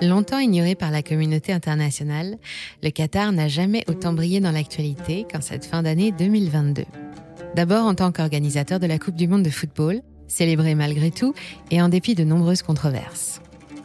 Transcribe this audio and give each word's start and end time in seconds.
Longtemps 0.00 0.38
ignoré 0.38 0.74
par 0.74 0.90
la 0.90 1.02
communauté 1.02 1.52
internationale, 1.52 2.38
le 2.82 2.90
Qatar 2.90 3.32
n'a 3.32 3.48
jamais 3.48 3.84
autant 3.88 4.12
brillé 4.12 4.40
dans 4.40 4.52
l'actualité 4.52 5.26
qu'en 5.30 5.40
cette 5.40 5.64
fin 5.64 5.82
d'année 5.82 6.12
2022. 6.12 6.84
D'abord 7.56 7.84
en 7.84 7.94
tant 7.94 8.12
qu'organisateur 8.12 8.78
de 8.78 8.86
la 8.86 8.98
Coupe 8.98 9.16
du 9.16 9.26
Monde 9.26 9.42
de 9.42 9.50
football, 9.50 10.00
célébrée 10.28 10.74
malgré 10.74 11.10
tout 11.10 11.34
et 11.70 11.82
en 11.82 11.88
dépit 11.88 12.14
de 12.14 12.22
nombreuses 12.24 12.62
controverses. 12.62 13.40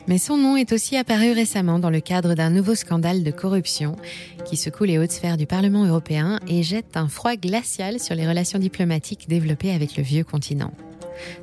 Mais 0.07 0.17
son 0.17 0.37
nom 0.37 0.57
est 0.57 0.73
aussi 0.73 0.97
apparu 0.97 1.31
récemment 1.31 1.79
dans 1.79 1.89
le 1.89 2.01
cadre 2.01 2.35
d'un 2.35 2.49
nouveau 2.49 2.75
scandale 2.75 3.23
de 3.23 3.31
corruption 3.31 3.95
qui 4.45 4.57
secoue 4.57 4.83
les 4.83 4.99
hautes 4.99 5.11
sphères 5.11 5.37
du 5.37 5.47
Parlement 5.47 5.85
européen 5.85 6.39
et 6.47 6.61
jette 6.61 6.95
un 6.97 7.07
froid 7.07 7.35
glacial 7.37 7.99
sur 7.99 8.13
les 8.13 8.27
relations 8.27 8.59
diplomatiques 8.59 9.27
développées 9.29 9.71
avec 9.71 9.95
le 9.95 10.03
vieux 10.03 10.25
continent. 10.25 10.73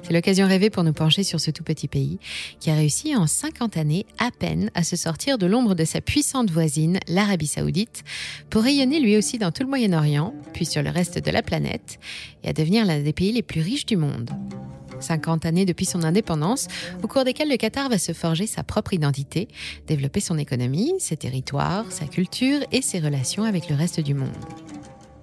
C'est 0.02 0.12
l'occasion 0.12 0.46
rêvée 0.46 0.70
pour 0.70 0.84
nous 0.84 0.92
pencher 0.92 1.22
sur 1.22 1.40
ce 1.40 1.50
tout 1.50 1.64
petit 1.64 1.88
pays 1.88 2.18
qui 2.58 2.70
a 2.70 2.74
réussi 2.74 3.16
en 3.16 3.26
50 3.26 3.76
années 3.76 4.06
à 4.18 4.30
peine 4.30 4.70
à 4.74 4.82
se 4.82 4.96
sortir 4.96 5.38
de 5.38 5.46
l'ombre 5.46 5.74
de 5.74 5.84
sa 5.84 6.00
puissante 6.00 6.50
voisine, 6.50 6.98
l'Arabie 7.08 7.46
saoudite, 7.46 8.04
pour 8.50 8.62
rayonner 8.62 9.00
lui 9.00 9.16
aussi 9.16 9.38
dans 9.38 9.52
tout 9.52 9.62
le 9.62 9.68
Moyen-Orient, 9.68 10.34
puis 10.52 10.66
sur 10.66 10.82
le 10.82 10.90
reste 10.90 11.24
de 11.24 11.30
la 11.30 11.42
planète, 11.42 11.98
et 12.44 12.48
à 12.48 12.52
devenir 12.52 12.84
l'un 12.84 13.00
des 13.00 13.12
pays 13.12 13.32
les 13.32 13.42
plus 13.42 13.60
riches 13.60 13.86
du 13.86 13.96
monde. 13.96 14.30
50 15.00 15.46
années 15.46 15.64
depuis 15.64 15.86
son 15.86 16.02
indépendance, 16.02 16.68
au 17.02 17.08
cours 17.08 17.24
desquelles 17.24 17.48
le 17.48 17.56
Qatar 17.56 17.88
va 17.88 17.98
se 17.98 18.12
forger 18.12 18.46
sa 18.46 18.62
propre 18.62 18.92
identité, 18.92 19.48
développer 19.86 20.20
son 20.20 20.38
économie, 20.38 20.92
ses 20.98 21.16
territoires, 21.16 21.90
sa 21.90 22.06
culture 22.06 22.60
et 22.72 22.82
ses 22.82 23.00
relations 23.00 23.44
avec 23.44 23.68
le 23.68 23.76
reste 23.76 24.00
du 24.00 24.14
monde. 24.14 24.28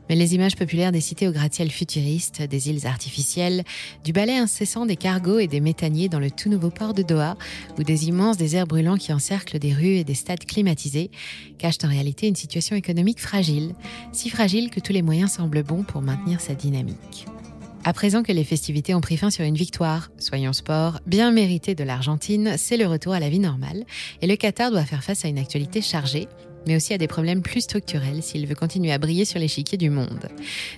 Mais 0.09 0.15
les 0.15 0.35
images 0.35 0.55
populaires 0.55 0.91
des 0.91 1.01
cités 1.01 1.27
au 1.27 1.31
gratte-ciel 1.31 1.69
futuristes, 1.69 2.41
des 2.41 2.69
îles 2.69 2.87
artificielles, 2.87 3.63
du 4.03 4.13
balai 4.13 4.37
incessant 4.37 4.85
des 4.85 4.95
cargos 4.95 5.39
et 5.39 5.47
des 5.47 5.59
méthaniers 5.59 6.09
dans 6.09 6.19
le 6.19 6.31
tout 6.31 6.49
nouveau 6.49 6.69
port 6.69 6.93
de 6.93 7.03
Doha, 7.03 7.37
ou 7.77 7.83
des 7.83 8.07
immenses 8.07 8.37
déserts 8.37 8.67
brûlants 8.67 8.97
qui 8.97 9.13
encerclent 9.13 9.59
des 9.59 9.73
rues 9.73 9.97
et 9.97 10.03
des 10.03 10.13
stades 10.13 10.45
climatisés, 10.45 11.11
cachent 11.57 11.83
en 11.83 11.89
réalité 11.89 12.27
une 12.27 12.35
situation 12.35 12.75
économique 12.75 13.19
fragile, 13.19 13.75
si 14.13 14.29
fragile 14.29 14.69
que 14.69 14.79
tous 14.79 14.93
les 14.93 15.01
moyens 15.01 15.31
semblent 15.31 15.63
bons 15.63 15.83
pour 15.83 16.01
maintenir 16.01 16.41
sa 16.41 16.55
dynamique. 16.55 17.25
À 17.83 17.93
présent 17.93 18.21
que 18.21 18.33
les 18.33 18.43
festivités 18.43 18.93
ont 18.95 19.01
pris 19.01 19.15
fin 19.15 19.29
sur 19.29 19.45
une 19.45 19.55
victoire, 19.55 20.11
soyons 20.17 20.51
sport, 20.51 20.99
bien 21.05 21.31
méritée 21.31 21.73
de 21.73 21.85
l'Argentine, 21.85 22.55
c'est 22.57 22.75
le 22.75 22.85
retour 22.85 23.13
à 23.13 23.21
la 23.21 23.29
vie 23.29 23.39
normale, 23.39 23.85
et 24.21 24.27
le 24.27 24.35
Qatar 24.35 24.71
doit 24.71 24.83
faire 24.83 25.05
face 25.05 25.23
à 25.23 25.29
une 25.29 25.37
actualité 25.37 25.81
chargée, 25.81 26.27
mais 26.65 26.75
aussi 26.75 26.93
à 26.93 26.97
des 26.97 27.07
problèmes 27.07 27.41
plus 27.41 27.61
structurels 27.61 28.23
s'il 28.23 28.47
veut 28.47 28.55
continuer 28.55 28.91
à 28.91 28.97
briller 28.97 29.25
sur 29.25 29.39
l'échiquier 29.39 29.77
du 29.77 29.89
monde. 29.89 30.27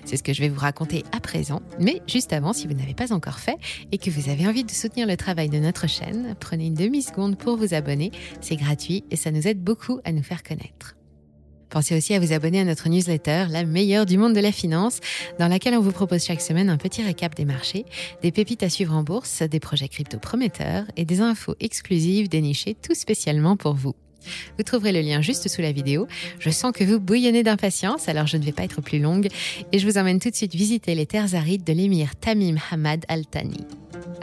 C'est 0.04 0.16
ce 0.16 0.22
que 0.22 0.32
je 0.32 0.40
vais 0.40 0.48
vous 0.48 0.60
raconter 0.60 1.04
à 1.12 1.20
présent, 1.20 1.62
mais 1.78 2.02
juste 2.06 2.32
avant, 2.32 2.52
si 2.52 2.66
vous 2.66 2.74
n'avez 2.74 2.94
pas 2.94 3.12
encore 3.12 3.38
fait 3.38 3.56
et 3.92 3.98
que 3.98 4.10
vous 4.10 4.28
avez 4.28 4.46
envie 4.46 4.64
de 4.64 4.70
soutenir 4.70 5.06
le 5.06 5.16
travail 5.16 5.48
de 5.48 5.58
notre 5.58 5.88
chaîne, 5.88 6.34
prenez 6.40 6.66
une 6.66 6.74
demi-seconde 6.74 7.38
pour 7.38 7.56
vous 7.56 7.74
abonner, 7.74 8.10
c'est 8.40 8.56
gratuit 8.56 9.04
et 9.10 9.16
ça 9.16 9.30
nous 9.30 9.46
aide 9.46 9.62
beaucoup 9.62 10.00
à 10.04 10.12
nous 10.12 10.22
faire 10.22 10.42
connaître. 10.42 10.96
Pensez 11.70 11.96
aussi 11.96 12.14
à 12.14 12.20
vous 12.20 12.32
abonner 12.32 12.60
à 12.60 12.64
notre 12.64 12.88
newsletter, 12.88 13.46
la 13.48 13.64
meilleure 13.64 14.04
du 14.04 14.18
monde 14.18 14.34
de 14.34 14.40
la 14.40 14.50
finance, 14.50 14.98
dans 15.38 15.46
laquelle 15.46 15.74
on 15.76 15.80
vous 15.80 15.92
propose 15.92 16.24
chaque 16.24 16.40
semaine 16.40 16.68
un 16.68 16.76
petit 16.76 17.02
récap 17.02 17.36
des 17.36 17.44
marchés, 17.44 17.86
des 18.22 18.32
pépites 18.32 18.64
à 18.64 18.68
suivre 18.68 18.94
en 18.94 19.04
bourse, 19.04 19.42
des 19.42 19.60
projets 19.60 19.88
crypto 19.88 20.18
prometteurs 20.18 20.84
et 20.96 21.04
des 21.04 21.20
infos 21.20 21.54
exclusives 21.60 22.28
dénichées 22.28 22.74
tout 22.74 22.94
spécialement 22.94 23.56
pour 23.56 23.74
vous. 23.74 23.94
Vous 24.56 24.64
trouverez 24.64 24.92
le 24.92 25.00
lien 25.00 25.20
juste 25.22 25.48
sous 25.48 25.62
la 25.62 25.72
vidéo. 25.72 26.06
Je 26.38 26.50
sens 26.50 26.72
que 26.72 26.84
vous 26.84 27.00
bouillonnez 27.00 27.42
d'impatience, 27.42 28.08
alors 28.08 28.26
je 28.26 28.36
ne 28.36 28.44
vais 28.44 28.52
pas 28.52 28.64
être 28.64 28.80
plus 28.80 28.98
longue 28.98 29.28
et 29.72 29.78
je 29.78 29.86
vous 29.86 29.98
emmène 29.98 30.20
tout 30.20 30.30
de 30.30 30.36
suite 30.36 30.54
visiter 30.54 30.94
les 30.94 31.06
terres 31.06 31.34
arides 31.34 31.64
de 31.64 31.72
l'émir 31.72 32.16
Tamim 32.16 32.56
Hamad 32.70 33.04
Al 33.08 33.26
Thani. 33.26 33.66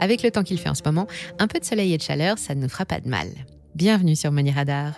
Avec 0.00 0.22
le 0.22 0.30
temps 0.30 0.42
qu'il 0.42 0.58
fait 0.58 0.68
en 0.68 0.74
ce 0.74 0.82
moment, 0.84 1.06
un 1.38 1.46
peu 1.46 1.58
de 1.58 1.64
soleil 1.64 1.92
et 1.92 1.98
de 1.98 2.02
chaleur, 2.02 2.38
ça 2.38 2.54
ne 2.54 2.62
nous 2.62 2.68
fera 2.68 2.84
pas 2.84 3.00
de 3.00 3.08
mal. 3.08 3.28
Bienvenue 3.74 4.16
sur 4.16 4.32
Money 4.32 4.52
Radar. 4.52 4.94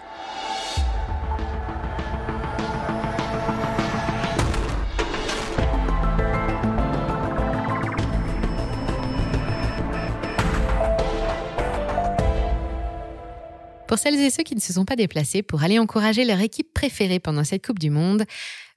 Pour 13.90 13.98
celles 13.98 14.20
et 14.20 14.30
ceux 14.30 14.44
qui 14.44 14.54
ne 14.54 14.60
se 14.60 14.72
sont 14.72 14.84
pas 14.84 14.94
déplacés 14.94 15.42
pour 15.42 15.64
aller 15.64 15.80
encourager 15.80 16.24
leur 16.24 16.38
équipe 16.38 16.72
préférée 16.72 17.18
pendant 17.18 17.42
cette 17.42 17.66
Coupe 17.66 17.80
du 17.80 17.90
Monde, 17.90 18.22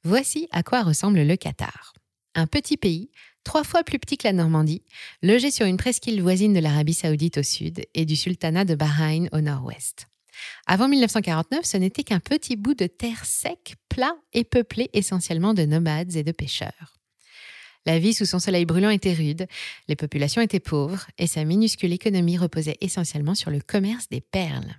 voici 0.03 0.47
à 0.49 0.63
quoi 0.63 0.81
ressemble 0.81 1.21
le 1.21 1.35
Qatar. 1.35 1.93
Un 2.33 2.47
petit 2.47 2.77
pays, 2.77 3.11
trois 3.43 3.63
fois 3.63 3.83
plus 3.83 3.99
petit 3.99 4.17
que 4.17 4.27
la 4.27 4.33
Normandie, 4.33 4.81
logé 5.21 5.51
sur 5.51 5.67
une 5.67 5.77
presqu'île 5.77 6.19
voisine 6.19 6.51
de 6.51 6.59
l'Arabie 6.59 6.95
saoudite 6.95 7.37
au 7.37 7.43
sud 7.43 7.85
et 7.93 8.05
du 8.05 8.15
sultanat 8.15 8.65
de 8.65 8.73
Bahreïn 8.73 9.29
au 9.33 9.41
nord-ouest. 9.41 10.07
Avant 10.65 10.87
1949, 10.87 11.63
ce 11.63 11.77
n'était 11.77 12.03
qu'un 12.03 12.19
petit 12.19 12.55
bout 12.55 12.73
de 12.73 12.87
terre 12.87 13.23
sec, 13.23 13.75
plat 13.89 14.15
et 14.33 14.43
peuplé 14.43 14.89
essentiellement 14.93 15.53
de 15.53 15.61
nomades 15.61 16.15
et 16.15 16.23
de 16.23 16.31
pêcheurs. 16.31 16.97
La 17.85 17.99
vie 17.99 18.15
sous 18.15 18.25
son 18.25 18.39
soleil 18.39 18.65
brûlant 18.65 18.89
était 18.89 19.13
rude, 19.13 19.45
les 19.87 19.95
populations 19.95 20.41
étaient 20.41 20.59
pauvres 20.59 21.05
et 21.19 21.27
sa 21.27 21.43
minuscule 21.43 21.93
économie 21.93 22.39
reposait 22.39 22.77
essentiellement 22.81 23.35
sur 23.35 23.51
le 23.51 23.59
commerce 23.59 24.09
des 24.09 24.21
perles. 24.21 24.73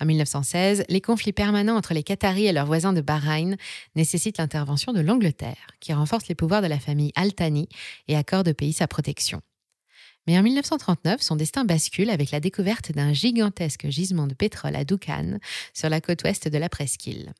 En 0.00 0.06
1916, 0.06 0.84
les 0.88 1.00
conflits 1.00 1.32
permanents 1.32 1.76
entre 1.76 1.94
les 1.94 2.02
Qataris 2.02 2.46
et 2.46 2.52
leurs 2.52 2.66
voisins 2.66 2.92
de 2.92 3.00
Bahreïn 3.00 3.56
nécessitent 3.94 4.38
l'intervention 4.38 4.92
de 4.92 5.00
l'Angleterre, 5.00 5.66
qui 5.80 5.92
renforce 5.92 6.28
les 6.28 6.34
pouvoirs 6.34 6.62
de 6.62 6.66
la 6.66 6.78
famille 6.78 7.12
Al-Thani 7.14 7.68
et 8.08 8.16
accorde 8.16 8.48
au 8.48 8.54
pays 8.54 8.72
sa 8.72 8.88
protection. 8.88 9.40
Mais 10.26 10.38
en 10.38 10.42
1939, 10.42 11.22
son 11.22 11.36
destin 11.36 11.64
bascule 11.64 12.10
avec 12.10 12.30
la 12.30 12.40
découverte 12.40 12.92
d'un 12.92 13.12
gigantesque 13.12 13.88
gisement 13.88 14.26
de 14.26 14.34
pétrole 14.34 14.76
à 14.76 14.84
Dukhan, 14.84 15.38
sur 15.74 15.88
la 15.88 16.00
côte 16.00 16.22
ouest 16.24 16.48
de 16.48 16.58
la 16.58 16.68
presqu'île. 16.68 17.32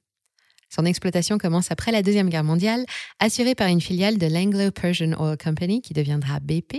Son 0.71 0.85
exploitation 0.85 1.37
commence 1.37 1.73
après 1.73 1.91
la 1.91 2.03
Deuxième 2.03 2.29
Guerre 2.29 2.45
mondiale, 2.45 2.87
assurée 3.19 3.57
par 3.57 3.67
une 3.67 3.81
filiale 3.81 4.19
de 4.19 4.27
l'Anglo-Persian 4.27 5.13
Oil 5.21 5.37
Company 5.37 5.83
qui 5.83 5.95
deviendra 5.95 6.39
BP 6.39 6.77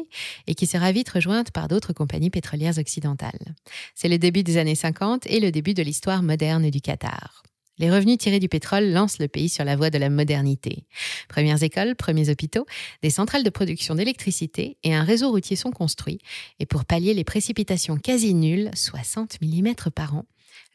et 0.48 0.56
qui 0.56 0.66
sera 0.66 0.94
vite 0.94 1.10
rejointe 1.10 1.52
par 1.52 1.68
d'autres 1.68 1.92
compagnies 1.92 2.30
pétrolières 2.30 2.78
occidentales. 2.78 3.56
C'est 3.94 4.08
le 4.08 4.18
début 4.18 4.44
des 4.44 4.58
années 4.58 4.76
50 4.76 5.28
et 5.28 5.42
le 5.42 5.52
début 5.52 5.74
de 5.74 5.84
l'histoire 5.84 6.24
moderne 6.24 6.70
du 6.70 6.80
Qatar. 6.80 7.44
Les 7.78 7.90
revenus 7.90 8.20
tirés 8.20 8.40
du 8.40 8.48
pétrole 8.48 8.92
lancent 8.92 9.18
le 9.20 9.28
pays 9.28 9.50
sur 9.50 9.66
la 9.66 9.76
voie 9.76 9.90
de 9.90 9.98
la 9.98 10.10
modernité. 10.10 10.86
Premières 11.28 11.64
écoles, 11.64 11.96
premiers 11.96 12.30
hôpitaux, 12.30 12.66
des 13.02 13.10
centrales 13.10 13.44
de 13.44 13.50
production 13.50 13.96
d'électricité 13.96 14.78
et 14.84 14.94
un 14.94 15.04
réseau 15.04 15.32
routier 15.32 15.56
sont 15.56 15.72
construits. 15.72 16.20
Et 16.60 16.66
pour 16.66 16.86
pallier 16.86 17.14
les 17.14 17.24
précipitations 17.24 17.98
quasi 17.98 18.36
nulles, 18.36 18.70
60 18.76 19.40
mm 19.42 19.74
par 19.96 20.16
an, 20.16 20.26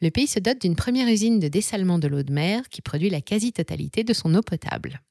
le 0.01 0.09
pays 0.09 0.27
se 0.27 0.39
dote 0.39 0.61
d'une 0.61 0.75
première 0.75 1.07
usine 1.07 1.39
de 1.39 1.47
dessalement 1.47 1.99
de 1.99 2.07
l'eau 2.07 2.23
de 2.23 2.33
mer 2.33 2.69
qui 2.69 2.81
produit 2.81 3.09
la 3.09 3.21
quasi-totalité 3.21 4.03
de 4.03 4.13
son 4.13 4.33
eau 4.35 4.41
potable. 4.41 5.01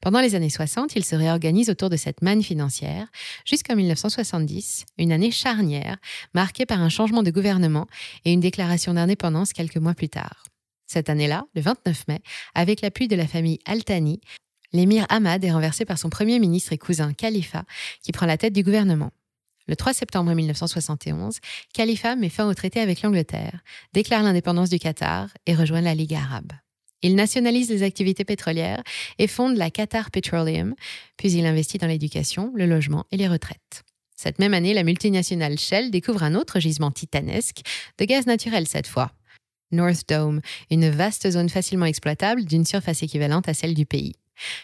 Pendant 0.00 0.20
les 0.20 0.34
années 0.34 0.50
60, 0.50 0.94
il 0.96 1.04
se 1.04 1.16
réorganise 1.16 1.70
autour 1.70 1.90
de 1.90 1.96
cette 1.96 2.22
manne 2.22 2.42
financière 2.42 3.08
jusqu'en 3.44 3.76
1970, 3.76 4.86
une 4.98 5.12
année 5.12 5.30
charnière 5.30 5.96
marquée 6.34 6.66
par 6.66 6.80
un 6.80 6.88
changement 6.88 7.22
de 7.22 7.30
gouvernement 7.30 7.86
et 8.24 8.32
une 8.32 8.40
déclaration 8.40 8.94
d'indépendance 8.94 9.52
quelques 9.52 9.76
mois 9.76 9.94
plus 9.94 10.08
tard. 10.08 10.44
Cette 10.86 11.08
année-là, 11.08 11.46
le 11.54 11.62
29 11.62 12.08
mai, 12.08 12.20
avec 12.54 12.82
l'appui 12.82 13.08
de 13.08 13.16
la 13.16 13.26
famille 13.26 13.58
Al-Thani, 13.64 14.20
l'émir 14.72 15.06
Ahmad 15.08 15.42
est 15.44 15.52
renversé 15.52 15.84
par 15.84 15.98
son 15.98 16.10
premier 16.10 16.38
ministre 16.38 16.72
et 16.72 16.78
cousin 16.78 17.12
Khalifa, 17.14 17.64
qui 18.02 18.12
prend 18.12 18.26
la 18.26 18.36
tête 18.36 18.52
du 18.52 18.62
gouvernement. 18.62 19.12
Le 19.66 19.76
3 19.76 19.94
septembre 19.94 20.34
1971, 20.34 21.38
Khalifa 21.72 22.16
met 22.16 22.28
fin 22.28 22.46
au 22.46 22.52
traité 22.52 22.80
avec 22.80 23.00
l'Angleterre, 23.00 23.60
déclare 23.94 24.22
l'indépendance 24.22 24.68
du 24.68 24.78
Qatar 24.78 25.28
et 25.46 25.54
rejoint 25.54 25.80
la 25.80 25.94
Ligue 25.94 26.14
arabe. 26.14 26.52
Il 27.00 27.14
nationalise 27.16 27.70
les 27.70 27.82
activités 27.82 28.24
pétrolières 28.24 28.82
et 29.18 29.26
fonde 29.26 29.56
la 29.56 29.70
Qatar 29.70 30.10
Petroleum, 30.10 30.74
puis 31.16 31.32
il 31.32 31.46
investit 31.46 31.78
dans 31.78 31.86
l'éducation, 31.86 32.52
le 32.54 32.66
logement 32.66 33.06
et 33.10 33.16
les 33.16 33.28
retraites. 33.28 33.84
Cette 34.16 34.38
même 34.38 34.54
année, 34.54 34.74
la 34.74 34.84
multinationale 34.84 35.58
Shell 35.58 35.90
découvre 35.90 36.22
un 36.22 36.34
autre 36.34 36.60
gisement 36.60 36.90
titanesque, 36.90 37.62
de 37.98 38.04
gaz 38.04 38.26
naturel 38.26 38.66
cette 38.66 38.86
fois. 38.86 39.12
North 39.70 40.08
Dome, 40.08 40.40
une 40.70 40.88
vaste 40.88 41.30
zone 41.30 41.48
facilement 41.48 41.86
exploitable 41.86 42.44
d'une 42.44 42.64
surface 42.64 43.02
équivalente 43.02 43.48
à 43.48 43.54
celle 43.54 43.74
du 43.74 43.86
pays. 43.86 44.14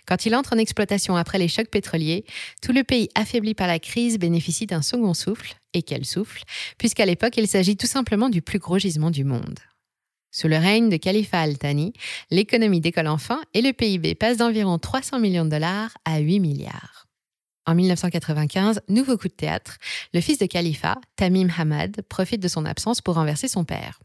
Quand 0.07 0.27
il 0.27 0.35
entre 0.35 0.55
en 0.55 0.59
exploitation 0.59 1.17
après 1.17 1.39
les 1.39 1.49
chocs 1.49 1.71
pétroliers, 1.71 2.25
tout 2.63 2.73
le 2.73 2.85
pays 2.85 3.09
affaibli 3.15 3.55
par 3.55 3.67
la 3.67 3.79
crise 3.79 4.19
bénéficie 4.19 4.67
d'un 4.67 4.83
second 4.83 5.15
souffle, 5.15 5.55
et 5.75 5.83
quel 5.83 6.05
souffle, 6.05 6.43
puisqu'à 6.79 7.07
l'époque 7.07 7.37
il 7.37 7.49
s'agit 7.49 7.77
tout 7.77 7.87
simplement 7.87 8.29
du 8.29 8.43
plus 8.43 8.59
gros 8.59 8.79
gisement 8.79 9.11
du 9.11 9.25
monde. 9.25 9.59
Sous 10.33 10.49
le 10.49 10.57
règne 10.57 10.89
de 10.89 10.97
Khalifa 10.97 11.41
Al-Thani, 11.41 11.93
l'économie 12.31 12.81
décolle 12.81 13.09
enfin 13.09 13.41
et 13.53 13.63
le 13.63 13.73
PIB 13.73 14.15
passe 14.15 14.37
d'environ 14.37 14.79
300 14.79 15.19
millions 15.19 15.45
de 15.45 15.51
dollars 15.51 15.97
à 16.05 16.19
8 16.19 16.39
milliards. 16.39 17.07
En 17.67 17.75
1995, 17.75 18.81
nouveau 18.89 19.17
coup 19.17 19.29
de 19.29 19.33
théâtre, 19.33 19.77
le 20.15 20.21
fils 20.21 20.39
de 20.39 20.47
Khalifa, 20.47 20.97
Tamim 21.17 21.49
Hamad, 21.57 22.03
profite 22.09 22.41
de 22.41 22.49
son 22.49 22.65
absence 22.65 23.01
pour 23.01 23.15
renverser 23.15 23.49
son 23.49 23.65
père. 23.65 24.01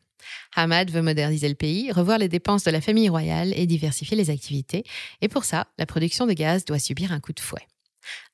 Hamad 0.56 0.92
veut 0.92 1.02
moderniser 1.02 1.50
le 1.50 1.56
pays, 1.56 1.92
revoir 1.92 2.18
les 2.18 2.30
dépenses 2.30 2.64
de 2.64 2.72
la 2.72 2.82
famille 2.82 3.10
royale 3.10 3.54
et 3.56 3.66
diversifier 3.66 4.18
les 4.18 4.30
activités. 4.30 4.84
Et 5.22 5.28
pour 5.28 5.44
ça, 5.44 5.68
la 5.78 5.86
production 5.86 6.26
de 6.26 6.34
gaz 6.34 6.66
doit 6.66 6.80
subir 6.80 7.12
un 7.12 7.20
coup 7.20 7.34
de 7.34 7.40
fouet. 7.40 7.68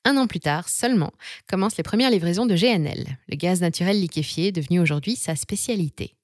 Un 0.04 0.16
an 0.16 0.26
plus 0.26 0.40
tard 0.40 0.68
seulement 0.68 1.12
commencent 1.48 1.76
les 1.76 1.82
premières 1.82 2.10
livraisons 2.10 2.46
de 2.46 2.54
GNL, 2.54 3.18
le 3.28 3.36
gaz 3.36 3.60
naturel 3.60 4.00
liquéfié 4.00 4.52
devenu 4.52 4.80
aujourd'hui 4.80 5.16
sa 5.16 5.36
spécialité. 5.36 6.14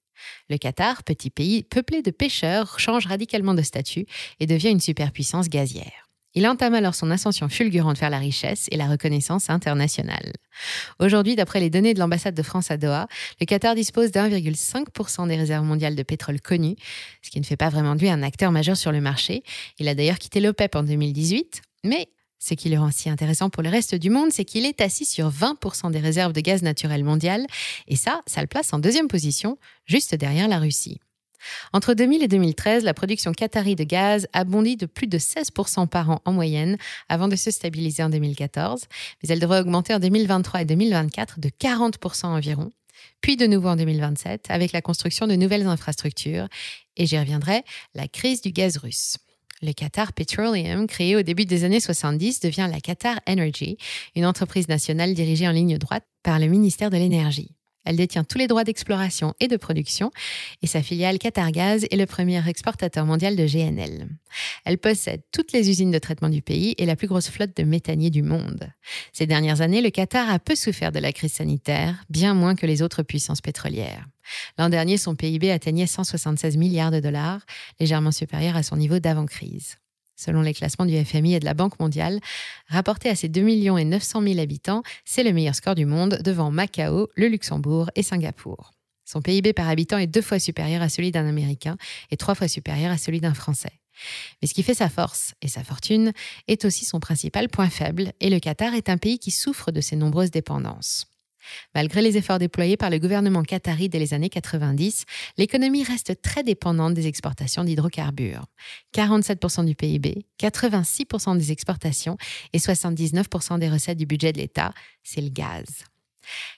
Le 0.49 0.57
Qatar, 0.57 1.03
petit 1.03 1.29
pays 1.29 1.63
peuplé 1.63 2.01
de 2.01 2.11
pêcheurs, 2.11 2.79
change 2.79 3.07
radicalement 3.07 3.53
de 3.53 3.61
statut 3.61 4.05
et 4.39 4.47
devient 4.47 4.69
une 4.69 4.81
superpuissance 4.81 5.49
gazière. 5.49 6.08
Il 6.35 6.47
entame 6.47 6.75
alors 6.75 6.93
son 6.93 7.09
ascension 7.09 7.49
fulgurante 7.49 7.97
vers 7.97 8.09
la 8.09 8.19
richesse 8.19 8.67
et 8.71 8.77
la 8.77 8.87
reconnaissance 8.87 9.49
internationale. 9.49 10.33
Aujourd'hui, 10.99 11.35
d'après 11.35 11.59
les 11.59 11.69
données 11.69 11.93
de 11.93 11.99
l'ambassade 11.99 12.35
de 12.35 12.43
France 12.43 12.69
à 12.69 12.77
Doha, 12.77 13.07
le 13.39 13.45
Qatar 13.45 13.73
dispose 13.73 14.11
d'1,5% 14.11 15.27
des 15.27 15.35
réserves 15.35 15.65
mondiales 15.65 15.95
de 15.95 16.03
pétrole 16.03 16.39
connues, 16.39 16.75
ce 17.23 17.31
qui 17.31 17.39
ne 17.39 17.45
fait 17.45 17.57
pas 17.57 17.69
vraiment 17.69 17.95
de 17.95 18.01
lui 18.01 18.09
un 18.09 18.21
acteur 18.21 18.51
majeur 18.51 18.77
sur 18.77 18.91
le 18.91 19.01
marché. 19.01 19.43
Il 19.79 19.87
a 19.87 19.95
d'ailleurs 19.95 20.19
quitté 20.19 20.39
l'OPEP 20.39 20.75
en 20.75 20.83
2018, 20.83 21.61
mais 21.83 22.09
ce 22.37 22.53
qui 22.53 22.69
le 22.69 22.79
rend 22.79 22.91
si 22.91 23.09
intéressant 23.09 23.49
pour 23.49 23.63
le 23.63 23.69
reste 23.69 23.95
du 23.95 24.09
monde, 24.09 24.31
c'est 24.31 24.45
qu'il 24.45 24.65
est 24.65 24.81
assis 24.81 25.05
sur 25.05 25.29
20% 25.29 25.91
des 25.91 25.99
réserves 25.99 26.33
de 26.33 26.41
gaz 26.41 26.61
naturel 26.61 27.03
mondial, 27.03 27.45
et 27.87 27.95
ça, 27.95 28.21
ça 28.27 28.41
le 28.41 28.47
place 28.47 28.71
en 28.71 28.79
deuxième 28.79 29.07
position, 29.07 29.57
juste 29.85 30.15
derrière 30.15 30.47
la 30.47 30.59
Russie. 30.59 30.99
Entre 31.73 31.93
2000 31.93 32.23
et 32.23 32.27
2013, 32.27 32.83
la 32.83 32.93
production 32.93 33.31
qatari 33.31 33.75
de 33.75 33.83
gaz 33.83 34.27
a 34.33 34.43
bondi 34.43 34.77
de 34.77 34.85
plus 34.85 35.07
de 35.07 35.17
16% 35.17 35.87
par 35.87 36.09
an 36.09 36.21
en 36.25 36.33
moyenne 36.33 36.77
avant 37.07 37.27
de 37.27 37.35
se 37.35 37.51
stabiliser 37.51 38.03
en 38.03 38.09
2014, 38.09 38.85
mais 39.21 39.29
elle 39.29 39.39
devrait 39.39 39.61
augmenter 39.61 39.93
en 39.93 39.99
2023 39.99 40.61
et 40.61 40.65
2024 40.65 41.39
de 41.39 41.49
40% 41.49 42.25
environ, 42.27 42.71
puis 43.21 43.37
de 43.37 43.45
nouveau 43.45 43.69
en 43.69 43.75
2027 43.75 44.45
avec 44.49 44.71
la 44.71 44.81
construction 44.81 45.27
de 45.27 45.35
nouvelles 45.35 45.67
infrastructures, 45.67 46.47
et 46.97 47.05
j'y 47.05 47.17
reviendrai, 47.17 47.63
la 47.95 48.07
crise 48.07 48.41
du 48.41 48.51
gaz 48.51 48.77
russe. 48.77 49.17
Le 49.61 49.73
Qatar 49.73 50.13
Petroleum, 50.13 50.87
créé 50.87 51.17
au 51.17 51.21
début 51.21 51.45
des 51.45 51.65
années 51.65 51.81
70, 51.81 52.39
devient 52.39 52.69
la 52.71 52.79
Qatar 52.79 53.19
Energy, 53.27 53.77
une 54.15 54.25
entreprise 54.25 54.69
nationale 54.69 55.13
dirigée 55.13 55.47
en 55.47 55.51
ligne 55.51 55.77
droite 55.77 56.05
par 56.23 56.39
le 56.39 56.47
ministère 56.47 56.89
de 56.89 56.97
l'Énergie. 56.97 57.51
Elle 57.85 57.95
détient 57.95 58.23
tous 58.23 58.37
les 58.37 58.47
droits 58.47 58.63
d'exploration 58.63 59.33
et 59.39 59.47
de 59.47 59.57
production 59.57 60.11
et 60.61 60.67
sa 60.67 60.81
filiale 60.81 61.17
Qatargaz 61.17 61.85
est 61.89 61.95
le 61.95 62.05
premier 62.05 62.47
exportateur 62.47 63.05
mondial 63.05 63.35
de 63.35 63.45
GNL. 63.45 64.07
Elle 64.65 64.77
possède 64.77 65.21
toutes 65.31 65.51
les 65.53 65.69
usines 65.69 65.91
de 65.91 65.99
traitement 65.99 66.29
du 66.29 66.41
pays 66.41 66.75
et 66.77 66.85
la 66.85 66.95
plus 66.95 67.07
grosse 67.07 67.29
flotte 67.29 67.55
de 67.57 67.63
méthaniers 67.63 68.09
du 68.09 68.21
monde. 68.21 68.71
Ces 69.13 69.25
dernières 69.25 69.61
années, 69.61 69.81
le 69.81 69.89
Qatar 69.89 70.29
a 70.29 70.39
peu 70.39 70.55
souffert 70.55 70.91
de 70.91 70.99
la 70.99 71.11
crise 71.11 71.33
sanitaire, 71.33 72.03
bien 72.09 72.33
moins 72.33 72.55
que 72.55 72.65
les 72.65 72.81
autres 72.81 73.03
puissances 73.03 73.41
pétrolières. 73.41 74.05
L'an 74.57 74.69
dernier, 74.69 74.97
son 74.97 75.15
PIB 75.15 75.51
atteignait 75.51 75.87
176 75.87 76.57
milliards 76.57 76.91
de 76.91 76.99
dollars, 76.99 77.41
légèrement 77.79 78.11
supérieur 78.11 78.55
à 78.55 78.63
son 78.63 78.75
niveau 78.75 78.99
d'avant-crise 78.99 79.77
selon 80.19 80.41
les 80.41 80.53
classements 80.53 80.85
du 80.85 81.03
FMI 81.03 81.35
et 81.35 81.39
de 81.39 81.45
la 81.45 81.53
Banque 81.53 81.79
mondiale. 81.79 82.19
Rapporté 82.67 83.09
à 83.09 83.15
ses 83.15 83.29
2 83.29 83.41
millions 83.41 83.77
et 83.77 83.85
900 83.85 84.21
000 84.21 84.39
habitants, 84.39 84.83
c'est 85.05 85.23
le 85.23 85.31
meilleur 85.31 85.55
score 85.55 85.75
du 85.75 85.85
monde 85.85 86.19
devant 86.23 86.51
Macao, 86.51 87.07
le 87.15 87.27
Luxembourg 87.27 87.89
et 87.95 88.03
Singapour. 88.03 88.71
Son 89.05 89.21
PIB 89.21 89.53
par 89.53 89.67
habitant 89.67 89.97
est 89.97 90.07
deux 90.07 90.21
fois 90.21 90.37
supérieur 90.37 90.81
à 90.81 90.89
celui 90.89 91.11
d'un 91.11 91.25
Américain 91.25 91.77
et 92.11 92.17
trois 92.17 92.35
fois 92.35 92.47
supérieur 92.47 92.91
à 92.91 92.97
celui 92.97 93.21
d'un 93.21 93.33
Français. 93.33 93.79
Mais 94.41 94.47
ce 94.47 94.53
qui 94.53 94.63
fait 94.63 94.73
sa 94.73 94.89
force 94.89 95.33
et 95.41 95.47
sa 95.47 95.63
fortune 95.63 96.13
est 96.47 96.65
aussi 96.65 96.85
son 96.85 96.99
principal 96.99 97.49
point 97.49 97.69
faible, 97.69 98.13
et 98.19 98.29
le 98.29 98.39
Qatar 98.39 98.73
est 98.73 98.89
un 98.89 98.97
pays 98.97 99.19
qui 99.19 99.31
souffre 99.31 99.71
de 99.71 99.81
ses 99.81 99.95
nombreuses 99.95 100.31
dépendances. 100.31 101.07
Malgré 101.75 102.01
les 102.01 102.17
efforts 102.17 102.39
déployés 102.39 102.77
par 102.77 102.89
le 102.89 102.99
gouvernement 102.99 103.43
qatari 103.43 103.89
dès 103.89 103.99
les 103.99 104.13
années 104.13 104.29
90, 104.29 105.05
l'économie 105.37 105.83
reste 105.83 106.21
très 106.21 106.43
dépendante 106.43 106.93
des 106.93 107.07
exportations 107.07 107.63
d'hydrocarbures. 107.63 108.45
47% 108.95 109.65
du 109.65 109.75
PIB, 109.75 110.25
86% 110.39 111.37
des 111.37 111.51
exportations 111.51 112.17
et 112.53 112.57
79% 112.59 113.59
des 113.59 113.69
recettes 113.69 113.97
du 113.97 114.05
budget 114.05 114.31
de 114.31 114.37
l'État, 114.37 114.73
c'est 115.03 115.21
le 115.21 115.29
gaz. 115.29 115.85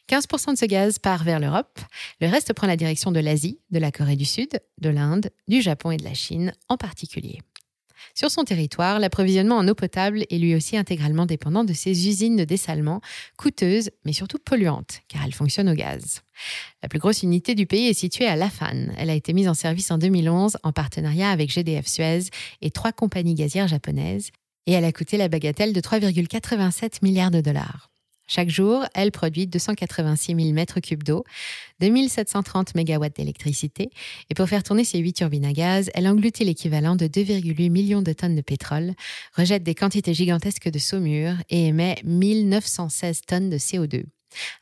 15% 0.10 0.54
de 0.54 0.58
ce 0.58 0.66
gaz 0.66 1.00
part 1.00 1.24
vers 1.24 1.40
l'Europe, 1.40 1.80
le 2.20 2.28
reste 2.28 2.54
prend 2.54 2.68
la 2.68 2.76
direction 2.76 3.12
de 3.12 3.20
l'Asie, 3.20 3.60
de 3.70 3.80
la 3.80 3.92
Corée 3.92 4.16
du 4.16 4.26
Sud, 4.26 4.60
de 4.80 4.90
l'Inde, 4.90 5.30
du 5.48 5.62
Japon 5.62 5.92
et 5.92 5.98
de 5.98 6.04
la 6.04 6.14
Chine 6.14 6.54
en 6.68 6.78
particulier. 6.78 7.40
Sur 8.16 8.32
son 8.32 8.44
territoire, 8.44 9.00
l'approvisionnement 9.00 9.58
en 9.58 9.68
eau 9.68 9.76
potable 9.76 10.24
est 10.30 10.38
lui 10.38 10.56
aussi 10.56 10.78
intégralement 10.78 11.26
dépendant 11.26 11.64
de 11.64 11.74
ces 11.74 12.08
usines 12.08 12.36
de 12.36 12.44
dessalement, 12.44 13.02
coûteuses 13.38 13.92
mais 14.06 14.14
surtout 14.14 14.38
polluantes, 14.38 15.02
car 15.08 15.24
elles 15.26 15.34
fonctionnent 15.34 15.70
au 15.70 15.76
gaz. 15.76 16.22
La 16.82 16.90
plus 16.90 17.00
grosse 17.00 17.24
unité 17.24 17.56
du 17.56 17.66
pays 17.66 17.88
est 17.88 17.94
située 17.94 18.28
à 18.28 18.36
Lafan. 18.36 18.92
Elle 18.98 19.10
a 19.10 19.16
été 19.16 19.34
mise 19.34 19.48
en 19.48 19.54
service 19.54 19.92
en 19.92 19.98
2011 19.98 20.58
en 20.64 20.72
partenariat 20.72 21.30
avec 21.30 21.52
GDF 21.52 21.88
Suez 21.88 22.30
et 22.62 22.72
trois 22.72 22.92
compagnies 22.92 23.36
gazières 23.36 23.68
japonaises, 23.68 24.32
et 24.68 24.74
elle 24.74 24.86
a 24.86 24.92
coûté 24.92 25.18
la 25.18 25.28
bagatelle 25.28 25.74
de 25.74 25.82
3,87 25.82 27.00
milliards 27.02 27.32
de 27.32 27.42
dollars. 27.42 27.92
Chaque 28.34 28.50
jour, 28.50 28.86
elle 28.94 29.12
produit 29.12 29.46
286 29.46 30.36
000 30.36 30.54
mètres 30.54 30.80
cubes 30.80 31.04
d'eau, 31.04 31.26
2730 31.82 32.76
MW 32.76 33.10
d'électricité, 33.14 33.90
et 34.30 34.36
pour 34.36 34.48
faire 34.48 34.64
tourner 34.64 34.86
ces 34.86 35.00
8 35.00 35.12
turbines 35.12 35.44
à 35.44 35.52
gaz, 35.52 35.90
elle 35.94 36.08
engloutit 36.08 36.46
l'équivalent 36.46 36.96
de 36.96 37.08
2,8 37.08 37.70
millions 37.70 38.02
de 38.02 38.14
tonnes 38.14 38.38
de 38.38 38.42
pétrole, 38.42 38.94
rejette 39.36 39.64
des 39.64 39.76
quantités 39.76 40.14
gigantesques 40.14 40.70
de 40.70 40.80
saumure 40.80 41.34
et 41.50 41.68
émet 41.68 41.98
1916 42.06 43.20
tonnes 43.28 43.50
de 43.50 43.58
CO2. 43.58 44.06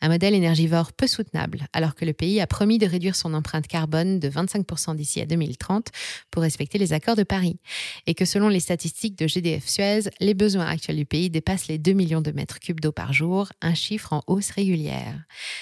Un 0.01 0.09
modèle 0.09 0.33
énergivore 0.33 0.93
peu 0.93 1.07
soutenable, 1.07 1.67
alors 1.73 1.95
que 1.95 2.05
le 2.05 2.13
pays 2.13 2.39
a 2.41 2.47
promis 2.47 2.77
de 2.77 2.85
réduire 2.85 3.15
son 3.15 3.33
empreinte 3.33 3.67
carbone 3.67 4.19
de 4.19 4.29
25% 4.29 4.95
d'ici 4.95 5.21
à 5.21 5.25
2030 5.25 5.87
pour 6.31 6.43
respecter 6.43 6.77
les 6.77 6.93
accords 6.93 7.15
de 7.15 7.23
Paris, 7.23 7.59
et 8.07 8.13
que 8.13 8.25
selon 8.25 8.49
les 8.49 8.59
statistiques 8.59 9.17
de 9.17 9.27
GDF 9.27 9.67
Suez, 9.67 10.01
les 10.19 10.33
besoins 10.33 10.65
actuels 10.65 10.97
du 10.97 11.05
pays 11.05 11.29
dépassent 11.29 11.67
les 11.67 11.77
2 11.77 11.93
millions 11.93 12.21
de 12.21 12.31
mètres 12.31 12.59
cubes 12.59 12.79
d'eau 12.79 12.91
par 12.91 13.13
jour, 13.13 13.49
un 13.61 13.73
chiffre 13.73 14.13
en 14.13 14.23
hausse 14.27 14.51
régulière. 14.51 15.19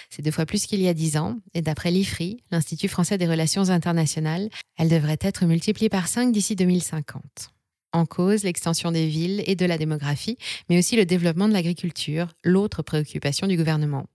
C'est 0.09 0.21
deux 0.21 0.31
fois 0.31 0.45
plus 0.45 0.65
qu'il 0.65 0.81
y 0.81 0.87
a 0.87 0.93
10 0.93 1.17
ans, 1.17 1.37
et 1.53 1.61
d'après 1.61 1.91
l'IFRI, 1.91 2.43
l'Institut 2.51 2.87
français 2.87 3.17
des 3.17 3.27
relations 3.27 3.69
internationales, 3.69 4.49
elle 4.77 4.89
devrait 4.89 5.19
être 5.21 5.45
multipliée 5.45 5.89
par 5.89 6.07
5 6.07 6.31
d'ici 6.31 6.55
2050 6.55 7.56
en 7.93 8.05
cause 8.05 8.43
l'extension 8.43 8.91
des 8.91 9.07
villes 9.07 9.43
et 9.45 9.55
de 9.55 9.65
la 9.65 9.77
démographie, 9.77 10.37
mais 10.69 10.77
aussi 10.77 10.95
le 10.95 11.05
développement 11.05 11.47
de 11.47 11.53
l'agriculture, 11.53 12.27
l'autre 12.43 12.81
préoccupation 12.81 13.47
du 13.47 13.57
gouvernement. 13.57 14.05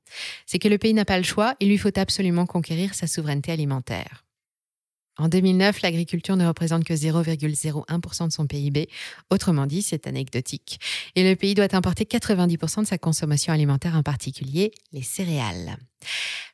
C'est 0.46 0.58
que 0.58 0.68
le 0.68 0.78
pays 0.78 0.94
n'a 0.94 1.04
pas 1.04 1.18
le 1.18 1.24
choix, 1.24 1.54
il 1.60 1.68
lui 1.68 1.78
faut 1.78 1.96
absolument 1.98 2.46
conquérir 2.46 2.94
sa 2.94 3.06
souveraineté 3.06 3.52
alimentaire. 3.52 4.24
En 5.18 5.28
2009, 5.28 5.82
l'agriculture 5.82 6.36
ne 6.36 6.46
représente 6.46 6.84
que 6.84 6.94
0,01% 6.94 8.28
de 8.28 8.32
son 8.32 8.46
PIB. 8.46 8.88
Autrement 9.30 9.66
dit, 9.66 9.82
c'est 9.82 10.06
anecdotique. 10.06 10.80
Et 11.16 11.28
le 11.28 11.36
pays 11.36 11.54
doit 11.54 11.74
importer 11.74 12.04
90% 12.04 12.82
de 12.82 12.86
sa 12.86 12.96
consommation 12.96 13.52
alimentaire, 13.52 13.94
en 13.94 14.02
particulier 14.02 14.72
les 14.92 15.02
céréales. 15.02 15.76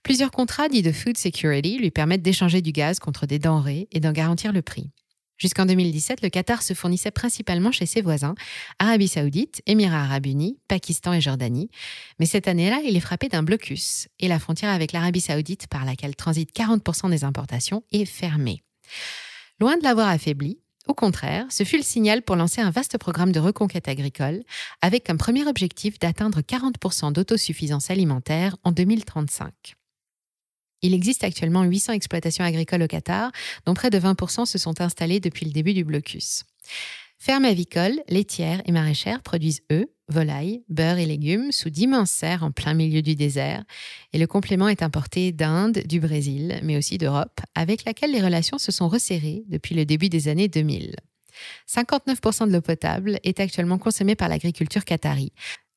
Plusieurs 0.03 0.33
contrats 0.33 0.69
dits 0.69 0.83
de 0.83 0.91
food 0.91 1.17
security 1.17 1.79
lui 1.79 1.93
permettent 1.93 2.23
d'échanger 2.23 2.61
du 2.61 2.73
gaz 2.73 2.99
contre 2.99 3.27
des 3.27 3.39
denrées 3.39 3.89
et 3.93 4.01
d'en 4.01 4.13
garantir 4.13 4.53
le 4.53 4.63
prix. 4.63 4.91
Jusqu'en 5.39 5.67
2017, 5.67 6.23
le 6.23 6.29
Qatar 6.29 6.63
se 6.63 6.75
fournissait 6.75 7.13
principalement 7.13 7.71
chez 7.71 7.87
ses 7.87 8.03
voisins, 8.03 8.35
Arabie 8.79 9.09
saoudite, 9.09 9.63
Émirats 9.67 10.03
arabes 10.03 10.27
unis, 10.27 10.59
Pakistan 10.67 11.13
et 11.13 11.21
Jordanie. 11.21 11.71
Mais 12.19 12.27
cette 12.27 12.49
année-là, 12.49 12.81
il 12.85 12.97
est 12.97 13.01
frappé 13.01 13.29
d'un 13.29 13.45
blocus 13.45 14.09
et 14.19 14.27
la 14.29 14.41
frontière 14.41 14.71
avec 14.71 14.93
l'Arabie 14.93 15.21
saoudite, 15.21 15.69
par 15.69 15.85
laquelle 15.85 16.17
transitent 16.17 16.55
40% 16.55 17.09
des 17.11 17.23
importations, 17.23 17.85
est 17.93 18.05
fermée. 18.05 18.63
Loin 19.61 19.77
de 19.77 19.85
l'avoir 19.85 20.09
affaibli, 20.09 20.59
au 20.89 20.95
contraire, 20.95 21.47
ce 21.51 21.65
fut 21.65 21.77
le 21.77 21.83
signal 21.83 22.23
pour 22.23 22.35
lancer 22.35 22.61
un 22.63 22.71
vaste 22.71 22.97
programme 22.99 23.31
de 23.31 23.39
reconquête 23.39 23.89
agricole, 23.89 24.43
avec 24.81 25.05
comme 25.07 25.19
premier 25.19 25.47
objectif 25.47 25.99
d'atteindre 25.99 26.41
40% 26.41 27.13
d'autosuffisance 27.13 27.91
alimentaire 27.91 28.57
en 28.65 28.73
2035. 28.73 29.77
Il 30.83 30.95
existe 30.95 31.25
actuellement 31.25 31.65
800 31.65 31.95
exploitations 31.95 32.45
agricoles 32.45 32.83
au 32.83 32.87
Qatar, 32.87 33.33
dont 33.67 33.75
près 33.75 33.91
de 33.91 33.99
20% 33.99 34.47
se 34.47 34.59
sont 34.59 34.81
installées 34.81 35.21
depuis 35.21 35.47
le 35.47 35.53
début 35.53 35.75
du 35.75 35.85
blocus. 35.85 36.45
Fermes 37.19 37.47
avicoles, 37.47 38.01
laitières 38.09 38.63
et 38.65 38.73
maraîchères 38.73 39.23
produisent 39.23 39.63
œufs, 39.73 39.87
volailles, 40.09 40.63
beurre 40.69 40.99
et 40.99 41.07
légumes 41.07 41.51
sous 41.51 41.69
d'immenses 41.69 42.11
serres 42.11 42.45
en 42.45 42.53
plein 42.53 42.75
milieu 42.75 43.03
du 43.03 43.17
désert. 43.17 43.65
Et 44.13 44.19
le 44.19 44.27
complément 44.29 44.69
est 44.69 44.83
importé 44.83 45.33
d'Inde, 45.33 45.83
du 45.87 45.99
Brésil, 45.99 46.61
mais 46.63 46.77
aussi 46.77 46.97
d'Europe, 46.97 47.41
avec 47.57 47.85
laquelle 47.85 48.13
les 48.13 48.23
relations 48.23 48.59
se 48.59 48.71
sont 48.71 48.89
resserrées 48.89 49.43
depuis 49.49 49.75
le 49.75 49.85
début 49.85 50.09
des 50.09 50.29
années 50.29 50.49
2000. 50.49 50.95
59% 51.69 52.49
de 52.49 52.53
l'eau 52.53 52.61
potable 52.61 53.19
est 53.23 53.41
actuellement 53.41 53.79
consommée 53.79 54.17
par 54.17 54.29
l'agriculture 54.29 54.85
qatari, 54.85 55.33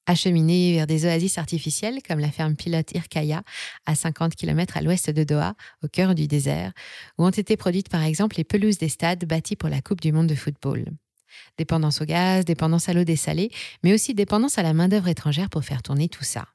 acheminés 0.06 0.74
vers 0.74 0.88
des 0.88 1.06
oasis 1.06 1.38
artificielles 1.38 2.00
comme 2.08 2.20
la 2.20 2.32
ferme 2.32 2.56
pilote 2.56 2.92
Irkaya, 2.94 3.44
à 3.86 3.96
50 3.96 4.36
km 4.36 4.78
à 4.78 4.82
l'ouest 4.82 5.10
de 5.10 5.24
Doha, 5.24 5.56
au 5.84 5.88
cœur 5.88 6.16
du 6.16 6.28
désert, 6.28 6.72
où 7.18 7.26
ont 7.26 7.30
été 7.30 7.58
produites 7.58 7.90
par 7.90 8.04
exemple 8.04 8.38
les 8.38 8.44
pelouses 8.44 8.78
des 8.78 8.90
stades 8.90 9.26
bâtis 9.26 9.56
pour 9.56 9.70
la 9.70 9.82
Coupe 9.82 10.02
du 10.02 10.12
monde 10.12 10.28
de 10.28 10.36
football. 10.36 10.86
Dépendance 11.58 12.02
au 12.02 12.06
gaz, 12.06 12.46
dépendance 12.46 12.90
à 12.90 12.94
l'eau 12.94 13.04
dessalée, 13.04 13.52
mais 13.84 13.94
aussi 13.94 14.14
dépendance 14.14 14.58
à 14.58 14.64
la 14.64 14.74
main-d'œuvre 14.74 15.08
étrangère 15.08 15.50
pour 15.50 15.64
faire 15.64 15.82
tourner 15.82 16.10
tout 16.10 16.24
ça. 16.24 16.48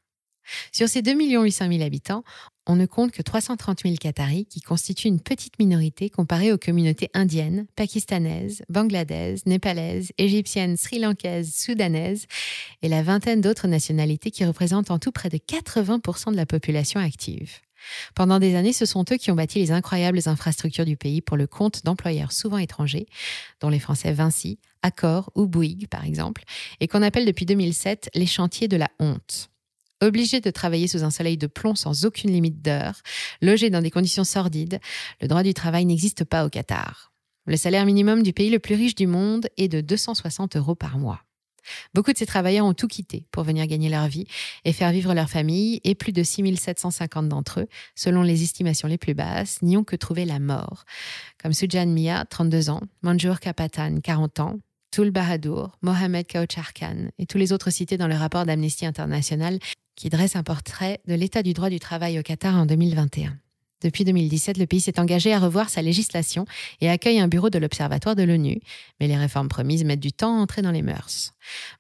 Sur 0.73 0.89
ces 0.89 1.03
2 1.03 1.15
800 1.15 1.69
000 1.71 1.83
habitants, 1.83 2.25
on 2.67 2.75
ne 2.75 2.87
compte 2.87 3.13
que 3.13 3.23
330 3.23 3.83
000 3.83 3.95
Qataris, 3.97 4.47
qui 4.47 4.61
constituent 4.61 5.09
une 5.09 5.21
petite 5.21 5.59
minorité 5.59 6.11
comparée 6.11 6.53
aux 6.53 6.59
communautés 6.59 7.11
indiennes, 7.15 7.67
pakistanaises, 7.77 8.63
bangladaises, 8.69 9.47
népalaises, 9.47 10.11
égyptiennes, 10.19 10.77
sri-lankaises, 10.77 11.55
soudanaises 11.55 12.27
et 12.83 12.89
la 12.89 13.03
vingtaine 13.03 13.41
d'autres 13.41 13.69
nationalités 13.69 14.31
qui 14.31 14.45
représentent 14.45 14.91
en 14.91 14.99
tout 14.99 15.13
près 15.13 15.29
de 15.29 15.39
80% 15.39 16.33
de 16.33 16.37
la 16.37 16.47
population 16.47 16.99
active. 16.99 17.61
Pendant 18.15 18.41
des 18.41 18.57
années, 18.57 18.73
ce 18.73 18.87
sont 18.87 19.05
eux 19.13 19.17
qui 19.17 19.31
ont 19.31 19.37
bâti 19.37 19.59
les 19.59 19.71
incroyables 19.71 20.21
infrastructures 20.27 20.85
du 20.85 20.97
pays 20.97 21.21
pour 21.21 21.37
le 21.37 21.47
compte 21.47 21.85
d'employeurs 21.85 22.33
souvent 22.33 22.59
étrangers, 22.59 23.07
dont 23.61 23.69
les 23.69 23.79
Français 23.79 24.13
Vinci, 24.13 24.59
Accor 24.83 25.31
ou 25.35 25.47
Bouygues 25.47 25.89
par 25.89 26.05
exemple, 26.05 26.43
et 26.81 26.89
qu'on 26.89 27.03
appelle 27.03 27.27
depuis 27.27 27.47
2007 27.47 28.11
les 28.15 28.27
chantiers 28.27 28.69
de 28.69 28.77
la 28.77 28.91
honte. 28.99 29.51
Obligés 30.03 30.41
de 30.41 30.51
travailler 30.51 30.89
sous 30.89 31.05
un 31.05 31.11
soleil 31.11 31.39
de 31.39 31.47
plomb 31.47 31.75
sans 31.75 32.05
aucune 32.05 32.31
limite 32.31 32.61
d'heure, 32.61 33.01
logés 33.41 33.71
dans 33.71 33.81
des 33.81 33.91
conditions 33.91 34.25
sordides, 34.25 34.79
le 35.23 35.29
droit 35.29 35.43
du 35.43 35.55
travail 35.55 35.87
n'existe 35.87 36.25
pas 36.25 36.45
au 36.45 36.51
Qatar. 36.51 37.13
Le 37.47 37.57
salaire 37.57 37.87
minimum 37.87 38.23
du 38.23 38.33
pays 38.33 38.51
le 38.51 38.59
plus 38.59 38.75
riche 38.75 38.95
du 38.95 39.07
monde 39.07 39.47
est 39.57 39.69
de 39.69 39.81
260 39.81 40.57
euros 40.57 40.75
par 40.75 40.99
mois. 40.99 41.23
Beaucoup 41.95 42.13
de 42.13 42.19
ces 42.19 42.27
travailleurs 42.27 42.67
ont 42.67 42.75
tout 42.75 42.89
quitté 42.89 43.27
pour 43.31 43.43
venir 43.43 43.67
gagner 43.67 43.89
leur 43.89 44.07
vie 44.07 44.27
et 44.65 44.73
faire 44.73 44.93
vivre 44.93 45.15
leur 45.15 45.31
famille, 45.31 45.81
et 45.83 45.95
plus 45.95 46.13
de 46.13 46.23
6750 46.23 47.29
d'entre 47.29 47.61
eux, 47.61 47.67
selon 47.95 48.23
les 48.23 48.43
estimations 48.43 48.89
les 48.89 48.99
plus 48.99 49.15
basses, 49.15 49.63
n'y 49.63 49.77
ont 49.77 49.85
que 49.85 49.97
trouvé 49.97 50.25
la 50.25 50.39
mort. 50.39 50.85
Comme 51.43 51.53
Sujan 51.53 51.87
Mia, 51.87 52.25
32 52.27 52.71
ans, 52.71 52.83
Manjur 53.03 53.41
Kapatan, 53.41 54.01
40 54.01 54.41
ans, 54.41 54.59
Tul 54.91 55.11
Bahadur, 55.11 55.77
Mohamed 55.83 56.27
Kaucharkan 56.27 57.11
et 57.19 57.27
tous 57.27 57.39
les 57.39 57.53
autres 57.53 57.71
cités 57.71 57.97
dans 57.97 58.09
le 58.09 58.15
rapport 58.15 58.47
d'Amnesty 58.47 58.87
International 58.87 59.59
qui 59.97 60.11
dresse 60.11 60.37
un 60.37 60.43
portrait 60.43 61.01
de 61.09 61.15
l'état 61.15 61.43
du 61.43 61.53
droit 61.53 61.71
du 61.71 61.81
travail 61.81 62.19
au 62.19 62.23
Qatar 62.23 62.55
en 62.55 62.67
2021. 62.67 63.37
Depuis 63.83 64.05
2017, 64.05 64.57
le 64.57 64.67
pays 64.67 64.81
s'est 64.81 64.99
engagé 64.99 65.35
à 65.35 65.39
revoir 65.39 65.69
sa 65.69 65.83
législation 65.83 66.47
et 66.81 66.89
accueille 66.89 67.21
un 67.21 67.29
bureau 67.29 67.51
de 67.51 67.59
l'Observatoire 67.59 68.17
de 68.17 68.23
l'ONU, 68.23 68.61
mais 69.01 69.07
les 69.07 69.17
réformes 69.17 69.49
promises 69.49 69.85
mettent 69.85 70.01
du 70.01 70.13
temps 70.13 70.39
à 70.39 70.41
entrer 70.41 70.63
dans 70.63 70.71
les 70.71 70.83
mœurs. 70.83 71.35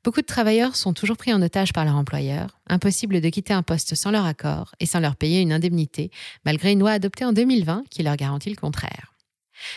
Beaucoup 0.05 0.21
de 0.21 0.27
travailleurs 0.27 0.77
sont 0.77 0.93
toujours 0.93 1.17
pris 1.17 1.33
en 1.33 1.41
otage 1.41 1.73
par 1.73 1.87
leur 1.87 1.97
employeur, 1.97 2.61
impossible 2.69 3.21
de 3.21 3.29
quitter 3.31 3.55
un 3.55 3.63
poste 3.63 3.95
sans 3.95 4.11
leur 4.11 4.27
accord 4.27 4.75
et 4.79 4.87
sans 4.87 5.01
leur 5.01 5.17
payer 5.17 5.41
une 5.41 5.53
indemnité, 5.53 6.11
malgré 6.45 6.73
une 6.73 6.81
loi 6.81 6.91
adoptée 6.91 7.25
en 7.25 7.33
2020 7.33 7.85
qui 7.91 8.03
leur 8.03 8.17
garantit 8.17 8.51
le 8.51 8.57
contraire. 8.57 9.16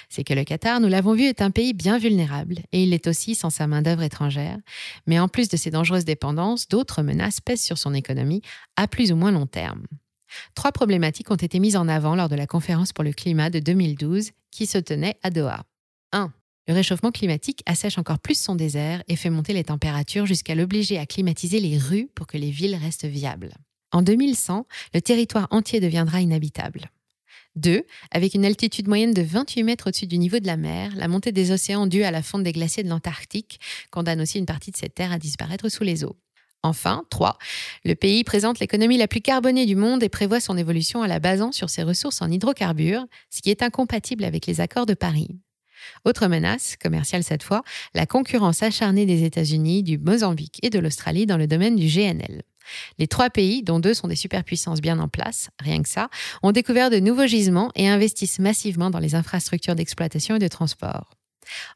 C'est 0.10 0.24
que 0.24 0.34
le 0.34 0.44
Qatar, 0.44 0.80
nous 0.80 0.88
l'avons 0.88 1.14
vu, 1.14 1.24
est 1.24 1.42
un 1.42 1.52
pays 1.52 1.74
bien 1.74 1.98
vulnérable, 1.98 2.60
et 2.72 2.84
il 2.84 2.90
l'est 2.90 3.08
aussi 3.08 3.36
sans 3.36 3.50
sa 3.50 3.68
main-d'œuvre 3.68 4.04
étrangère. 4.04 4.58
Mais 5.08 5.20
en 5.20 5.28
plus 5.28 5.50
de 5.50 5.58
ses 5.58 5.72
dangereuses 5.72 6.06
dépendances, 6.06 6.68
d'autres 6.68 7.02
menaces 7.02 7.42
pèsent 7.42 7.64
sur 7.64 7.78
son 7.78 7.94
économie 7.94 8.42
à 8.76 8.88
plus 8.88 9.12
ou 9.12 9.16
moins 9.16 9.32
long 9.32 9.48
terme. 9.48 9.86
Trois 10.56 10.72
problématiques 10.72 11.32
ont 11.32 11.36
été 11.36 11.60
mises 11.60 11.76
en 11.76 11.88
avant 11.88 12.16
lors 12.16 12.30
de 12.30 12.36
la 12.36 12.48
conférence 12.48 12.94
pour 12.94 13.04
le 13.04 13.14
climat 13.14 13.50
de 13.50 13.60
2012 13.60 14.32
qui 14.52 14.66
se 14.66 14.78
tenait 14.78 15.18
à 15.24 15.30
Doha. 15.30 15.64
1. 16.12 16.32
Le 16.68 16.74
réchauffement 16.74 17.12
climatique 17.12 17.64
assèche 17.66 17.98
encore 17.98 18.20
plus 18.20 18.40
son 18.40 18.56
désert 18.56 19.02
et 19.08 19.16
fait 19.16 19.32
monter 19.32 19.54
les 19.54 19.64
températures 19.64 20.28
jusqu'à 20.28 20.54
l'obliger 20.54 21.00
à 21.00 21.08
climatiser 21.08 21.60
les 21.60 21.78
rues 21.78 22.10
pour 22.14 22.28
que 22.28 22.38
les 22.38 22.52
villes 22.52 22.76
restent 22.76 23.06
viables. 23.06 23.54
En 23.92 24.04
2100, 24.04 24.68
le 24.94 25.02
territoire 25.02 25.48
entier 25.50 25.80
deviendra 25.80 26.22
inhabitable. 26.22 26.92
2. 27.56 27.84
Avec 28.12 28.34
une 28.34 28.46
altitude 28.46 28.88
moyenne 28.88 29.14
de 29.14 29.22
28 29.22 29.64
mètres 29.64 29.88
au-dessus 29.88 30.08
du 30.08 30.18
niveau 30.18 30.40
de 30.40 30.48
la 30.48 30.58
mer, 30.58 30.92
la 30.96 31.08
montée 31.08 31.32
des 31.32 31.52
océans 31.52 31.88
due 31.88 32.04
à 32.04 32.12
la 32.12 32.22
fonte 32.22 32.44
des 32.44 32.52
glaciers 32.52 32.84
de 32.84 32.90
l'Antarctique 32.90 33.60
condamne 33.92 34.22
aussi 34.22 34.38
une 34.38 34.46
partie 34.46 34.72
de 34.72 34.78
cette 34.78 34.96
terre 34.96 35.12
à 35.12 35.18
disparaître 35.18 35.70
sous 35.70 35.84
les 35.84 36.04
eaux. 36.04 36.18
Enfin, 36.62 37.06
3. 37.10 37.38
Le 37.86 37.96
pays 37.96 38.24
présente 38.24 38.60
l'économie 38.60 38.98
la 38.98 39.08
plus 39.08 39.22
carbonée 39.22 39.66
du 39.66 39.76
monde 39.76 40.04
et 40.04 40.10
prévoit 40.10 40.42
son 40.42 40.58
évolution 40.58 41.02
à 41.02 41.08
la 41.08 41.20
basant 41.20 41.54
sur 41.54 41.70
ses 41.70 41.84
ressources 41.84 42.22
en 42.22 42.30
hydrocarbures, 42.30 43.06
ce 43.30 43.42
qui 43.42 43.50
est 43.50 43.64
incompatible 43.64 44.26
avec 44.26 44.46
les 44.46 44.60
accords 44.60 44.86
de 44.86 44.94
Paris. 44.94 45.30
Autre 46.04 46.28
menace, 46.28 46.76
commerciale 46.76 47.24
cette 47.24 47.44
fois, 47.44 47.64
la 47.94 48.06
concurrence 48.06 48.62
acharnée 48.62 49.06
des 49.06 49.24
États-Unis, 49.24 49.84
du 49.84 49.98
Mozambique 49.98 50.60
et 50.62 50.70
de 50.70 50.80
l'Australie 50.80 51.26
dans 51.26 51.38
le 51.38 51.48
domaine 51.48 51.78
du 51.78 51.88
GNL. 51.88 52.44
Les 52.98 53.08
trois 53.08 53.30
pays, 53.30 53.64
dont 53.64 53.80
deux 53.80 53.94
sont 53.94 54.08
des 54.08 54.16
superpuissances 54.16 54.82
bien 54.82 55.00
en 55.00 55.08
place, 55.08 55.50
rien 55.60 55.82
que 55.82 55.90
ça, 55.90 56.10
ont 56.44 56.52
découvert 56.52 56.90
de 56.90 57.00
nouveaux 57.00 57.28
gisements 57.28 57.72
et 57.76 57.88
investissent 57.88 58.40
massivement 58.40 58.90
dans 58.90 59.00
les 59.00 59.16
infrastructures 59.16 59.76
d'exploitation 59.76 60.36
et 60.36 60.40
de 60.40 60.48
transport. 60.48 61.16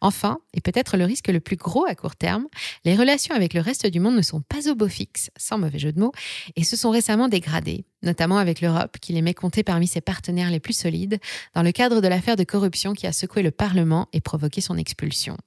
Enfin, 0.01 0.39
et 0.53 0.61
peut-être 0.61 0.97
le 0.97 1.05
risque 1.05 1.27
le 1.27 1.39
plus 1.39 1.55
gros 1.55 1.85
à 1.85 1.95
court 1.95 2.15
terme, 2.15 2.47
les 2.85 2.95
relations 2.95 3.35
avec 3.35 3.53
le 3.53 3.61
reste 3.61 3.87
du 3.87 3.99
monde 3.99 4.15
ne 4.15 4.21
sont 4.21 4.41
pas 4.41 4.69
au 4.69 4.75
beau 4.75 4.87
fixe, 4.87 5.29
sans 5.37 5.57
mauvais 5.57 5.79
jeu 5.79 5.91
de 5.91 5.99
mots, 5.99 6.11
et 6.55 6.63
se 6.63 6.75
sont 6.75 6.91
récemment 6.91 7.27
dégradées, 7.27 7.85
notamment 8.01 8.37
avec 8.37 8.61
l'Europe, 8.61 8.97
qui 9.01 9.13
les 9.13 9.21
met 9.21 9.33
compter 9.33 9.63
parmi 9.63 9.87
ses 9.87 10.01
partenaires 10.01 10.51
les 10.51 10.59
plus 10.59 10.77
solides, 10.77 11.19
dans 11.53 11.63
le 11.63 11.71
cadre 11.71 12.01
de 12.01 12.07
l'affaire 12.07 12.35
de 12.35 12.43
corruption 12.43 12.93
qui 12.93 13.07
a 13.07 13.13
secoué 13.13 13.41
le 13.41 13.51
Parlement 13.51 14.07
et 14.13 14.21
provoqué 14.21 14.61
son 14.61 14.77
expulsion. 14.77 15.37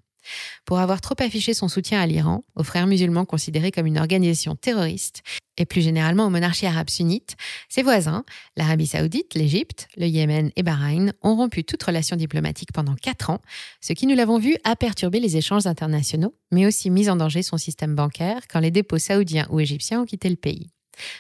Pour 0.65 0.79
avoir 0.79 1.01
trop 1.01 1.15
affiché 1.19 1.55
son 1.55 1.69
soutien 1.69 2.01
à 2.01 2.07
l'Iran, 2.07 2.45
aux 2.55 2.63
frères 2.63 2.87
musulmans 2.87 3.25
considérés 3.25 3.71
comme 3.71 3.87
une 3.87 3.99
organisation 3.99 4.57
terroriste, 4.57 5.23
et 5.59 5.65
plus 5.65 5.81
généralement 5.81 6.27
aux 6.27 6.31
monarchies 6.31 6.67
arabes 6.67 6.91
sunnites, 6.91 7.37
ses 7.69 7.83
voisins, 7.83 8.25
l'Arabie 8.57 8.87
saoudite, 8.87 9.35
l'Égypte, 9.35 9.89
le 9.97 10.07
Yémen 10.07 10.51
et 10.57 10.63
Bahreïn, 10.63 11.13
ont 11.23 11.37
rompu 11.37 11.65
toute 11.65 11.83
relation 11.83 12.17
diplomatique 12.17 12.73
pendant 12.73 12.95
quatre 12.95 13.31
ans, 13.31 13.41
ce 13.81 13.93
qui, 13.93 14.07
nous 14.07 14.17
l'avons 14.17 14.39
vu, 14.39 14.57
a 14.65 14.77
perturbé 14.77 15.21
les 15.21 15.37
échanges 15.37 15.67
internationaux, 15.67 16.35
mais 16.51 16.67
aussi 16.67 16.91
mis 16.91 17.09
en 17.09 17.17
danger 17.17 17.43
son 17.43 17.57
système 17.57 17.95
bancaire 17.95 18.43
quand 18.49 18.61
les 18.61 18.71
dépôts 18.71 18.99
saoudiens 18.99 19.47
ou 19.51 19.61
égyptiens 19.61 20.03
ont 20.03 20.07
quitté 20.07 20.29
le 20.29 20.37
pays. 20.37 20.71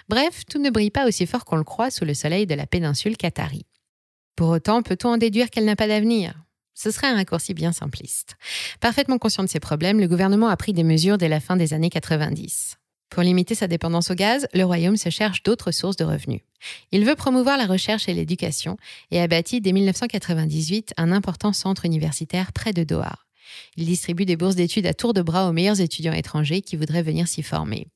Bref, 0.08 0.44
tout 0.48 0.58
ne 0.58 0.70
brille 0.70 0.90
pas 0.90 1.06
aussi 1.06 1.26
fort 1.26 1.44
qu'on 1.44 1.56
le 1.56 1.64
croit 1.64 1.90
sous 1.90 2.04
le 2.04 2.14
soleil 2.14 2.46
de 2.46 2.54
la 2.54 2.66
péninsule 2.66 3.16
qatari. 3.16 3.66
Pour 4.36 4.48
autant, 4.48 4.82
peut-on 4.82 5.10
en 5.10 5.16
déduire 5.16 5.50
qu'elle 5.50 5.64
n'a 5.64 5.76
pas 5.76 5.88
d'avenir? 5.88 6.34
Ce 6.76 6.90
serait 6.90 7.09
un 7.09 7.16
raccourci 7.16 7.54
bien 7.54 7.73
simpliste. 7.73 8.37
Parfaitement 8.80 9.18
conscient 9.18 9.42
de 9.42 9.49
ces 9.49 9.61
problèmes, 9.61 9.99
le 9.99 10.06
gouvernement 10.06 10.49
a 10.49 10.56
pris 10.56 10.73
des 10.73 10.85
mesures 10.85 11.18
dès 11.18 11.28
la 11.28 11.40
fin 11.40 11.56
des 11.56 11.73
années 11.73 11.90
90. 11.90 12.76
Pour 13.09 13.23
limiter 13.23 13.54
sa 13.54 13.66
dépendance 13.66 14.11
au 14.11 14.14
gaz, 14.14 14.47
le 14.52 14.64
Royaume 14.64 14.97
se 14.97 15.11
cherche 15.11 15.42
d'autres 15.42 15.71
sources 15.71 15.97
de 15.97 16.04
revenus. 16.04 16.42
Il 16.92 17.04
veut 17.04 17.14
promouvoir 17.14 17.56
la 17.56 17.66
recherche 17.66 18.09
et 18.09 18.14
l'éducation 18.14 18.76
et 19.11 19.21
a 19.21 19.26
bâti 19.26 19.61
dès 19.61 19.73
1998 19.73 20.92
un 20.97 21.12
important 21.12 21.52
centre 21.52 21.85
universitaire 21.87 22.52
près 22.52 22.73
de 22.73 22.85
Doha. 22.85 23.16
Il 23.76 23.87
distribue 23.87 24.26
des 24.26 24.37
bourses 24.37 24.56
d'études 24.56 24.87
à 24.87 24.95
tour 24.95 25.14
de 25.14 25.23
bras 25.23 25.49
aux 25.49 25.52
meilleurs 25.52 25.80
étudiants 25.80 26.12
étrangers 26.12 26.61
qui 26.61 26.76
voudraient 26.76 27.02
venir 27.02 27.28
s'y 27.28 27.42
former. 27.42 27.87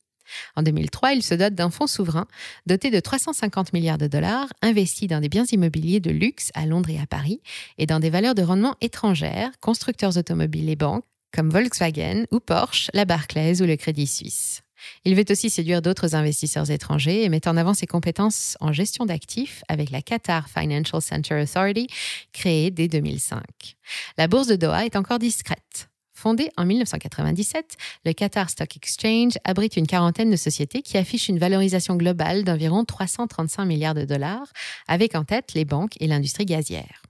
En 0.55 0.63
2003, 0.63 1.13
il 1.13 1.23
se 1.23 1.33
dote 1.33 1.55
d'un 1.55 1.69
fonds 1.69 1.87
souverain 1.87 2.27
doté 2.65 2.91
de 2.91 2.99
350 2.99 3.73
milliards 3.73 3.97
de 3.97 4.07
dollars, 4.07 4.47
investi 4.61 5.07
dans 5.07 5.19
des 5.19 5.29
biens 5.29 5.45
immobiliers 5.45 5.99
de 5.99 6.11
luxe 6.11 6.51
à 6.53 6.65
Londres 6.65 6.89
et 6.89 6.99
à 6.99 7.05
Paris, 7.05 7.41
et 7.77 7.85
dans 7.85 7.99
des 7.99 8.09
valeurs 8.09 8.35
de 8.35 8.41
rendement 8.41 8.75
étrangères, 8.81 9.51
constructeurs 9.59 10.17
automobiles 10.17 10.69
et 10.69 10.75
banques, 10.75 11.05
comme 11.33 11.49
Volkswagen 11.49 12.25
ou 12.31 12.39
Porsche, 12.39 12.89
la 12.93 13.05
Barclays 13.05 13.61
ou 13.61 13.65
le 13.65 13.77
Crédit 13.77 14.07
Suisse. 14.07 14.61
Il 15.05 15.15
veut 15.15 15.25
aussi 15.29 15.49
séduire 15.49 15.81
d'autres 15.81 16.15
investisseurs 16.15 16.71
étrangers 16.71 17.23
et 17.23 17.29
met 17.29 17.47
en 17.47 17.57
avant 17.57 17.73
ses 17.73 17.85
compétences 17.85 18.57
en 18.59 18.73
gestion 18.73 19.05
d'actifs 19.05 19.63
avec 19.67 19.91
la 19.91 20.01
Qatar 20.01 20.49
Financial 20.49 21.01
Center 21.01 21.41
Authority, 21.41 21.87
créée 22.33 22.71
dès 22.71 22.87
2005. 22.87 23.41
La 24.17 24.27
bourse 24.27 24.47
de 24.47 24.55
Doha 24.55 24.85
est 24.85 24.95
encore 24.95 25.19
discrète. 25.19 25.90
Fondé 26.21 26.51
en 26.55 26.65
1997, 26.65 27.77
le 28.05 28.13
Qatar 28.13 28.47
Stock 28.51 28.77
Exchange 28.77 29.39
abrite 29.43 29.75
une 29.75 29.87
quarantaine 29.87 30.29
de 30.29 30.35
sociétés 30.35 30.83
qui 30.83 30.99
affichent 30.99 31.29
une 31.29 31.39
valorisation 31.39 31.95
globale 31.95 32.43
d'environ 32.43 32.85
335 32.85 33.65
milliards 33.65 33.95
de 33.95 34.05
dollars, 34.05 34.45
avec 34.87 35.15
en 35.15 35.23
tête 35.23 35.55
les 35.55 35.65
banques 35.65 35.95
et 35.99 36.05
l'industrie 36.05 36.45
gazière. 36.45 37.01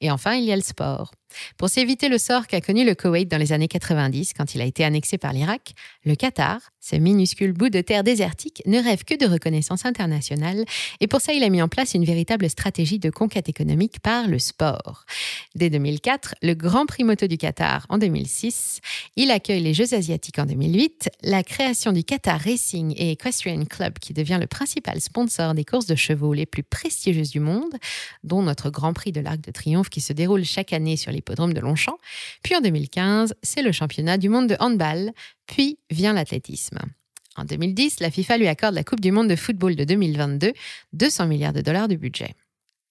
Et 0.00 0.10
enfin, 0.10 0.34
il 0.34 0.42
y 0.42 0.50
a 0.50 0.56
le 0.56 0.62
sport. 0.62 1.12
Pour 1.56 1.68
s'éviter 1.68 2.08
le 2.08 2.18
sort 2.18 2.46
qu'a 2.46 2.60
connu 2.60 2.84
le 2.84 2.94
Koweït 2.94 3.30
dans 3.30 3.38
les 3.38 3.52
années 3.52 3.68
90 3.68 4.32
quand 4.34 4.54
il 4.54 4.60
a 4.60 4.64
été 4.64 4.84
annexé 4.84 5.18
par 5.18 5.32
l'Irak, 5.32 5.74
le 6.04 6.14
Qatar, 6.14 6.60
ce 6.80 6.96
minuscule 6.96 7.52
bout 7.52 7.68
de 7.68 7.80
terre 7.80 8.04
désertique, 8.04 8.62
ne 8.66 8.82
rêve 8.82 9.04
que 9.04 9.14
de 9.14 9.30
reconnaissance 9.30 9.86
internationale. 9.86 10.64
Et 11.00 11.06
pour 11.06 11.20
ça 11.20 11.32
il 11.32 11.42
a 11.42 11.48
mis 11.48 11.62
en 11.62 11.68
place 11.68 11.94
une 11.94 12.04
véritable 12.04 12.48
stratégie 12.48 12.98
de 12.98 13.10
conquête 13.10 13.48
économique 13.48 14.00
par 14.00 14.28
le 14.28 14.38
sport. 14.38 15.04
Dès 15.54 15.70
2004, 15.70 16.34
le 16.42 16.54
Grand 16.54 16.86
Prix 16.86 17.04
moto 17.04 17.26
du 17.26 17.38
Qatar 17.38 17.86
en 17.88 17.98
2006, 17.98 18.80
il 19.16 19.30
accueille 19.30 19.62
les 19.62 19.74
Jeux 19.74 19.94
asiatiques 19.94 20.38
en 20.38 20.46
2008, 20.46 21.10
la 21.22 21.42
création 21.42 21.92
du 21.92 22.04
Qatar 22.04 22.40
Racing 22.40 22.94
et 22.96 23.12
Equestrian 23.12 23.64
Club 23.64 23.98
qui 23.98 24.12
devient 24.12 24.38
le 24.40 24.46
principal 24.46 25.00
sponsor 25.00 25.54
des 25.54 25.64
courses 25.64 25.86
de 25.86 25.94
chevaux 25.94 26.32
les 26.32 26.46
plus 26.46 26.62
prestigieuses 26.62 27.30
du 27.30 27.40
monde, 27.40 27.74
dont 28.24 28.42
notre 28.42 28.70
Grand 28.70 28.92
Prix 28.92 29.12
de 29.12 29.20
l'Arc 29.20 29.40
de 29.40 29.50
Triomphe 29.50 29.88
qui 29.88 30.00
se 30.00 30.12
déroule 30.12 30.44
chaque 30.44 30.72
année 30.72 30.96
sur 30.96 31.12
de 31.34 31.60
Longchamp. 31.60 31.98
Puis 32.42 32.54
en 32.56 32.60
2015, 32.60 33.34
c'est 33.42 33.62
le 33.62 33.72
championnat 33.72 34.18
du 34.18 34.28
monde 34.28 34.48
de 34.48 34.56
handball, 34.60 35.12
puis 35.46 35.78
vient 35.90 36.12
l'athlétisme. 36.12 36.78
En 37.36 37.44
2010, 37.44 38.00
la 38.00 38.10
FIFA 38.10 38.38
lui 38.38 38.48
accorde 38.48 38.74
la 38.74 38.84
Coupe 38.84 39.00
du 39.00 39.12
monde 39.12 39.28
de 39.28 39.36
football 39.36 39.76
de 39.76 39.84
2022, 39.84 40.52
200 40.94 41.26
milliards 41.26 41.52
de 41.52 41.60
dollars 41.60 41.88
de 41.88 41.96
budget. 41.96 42.34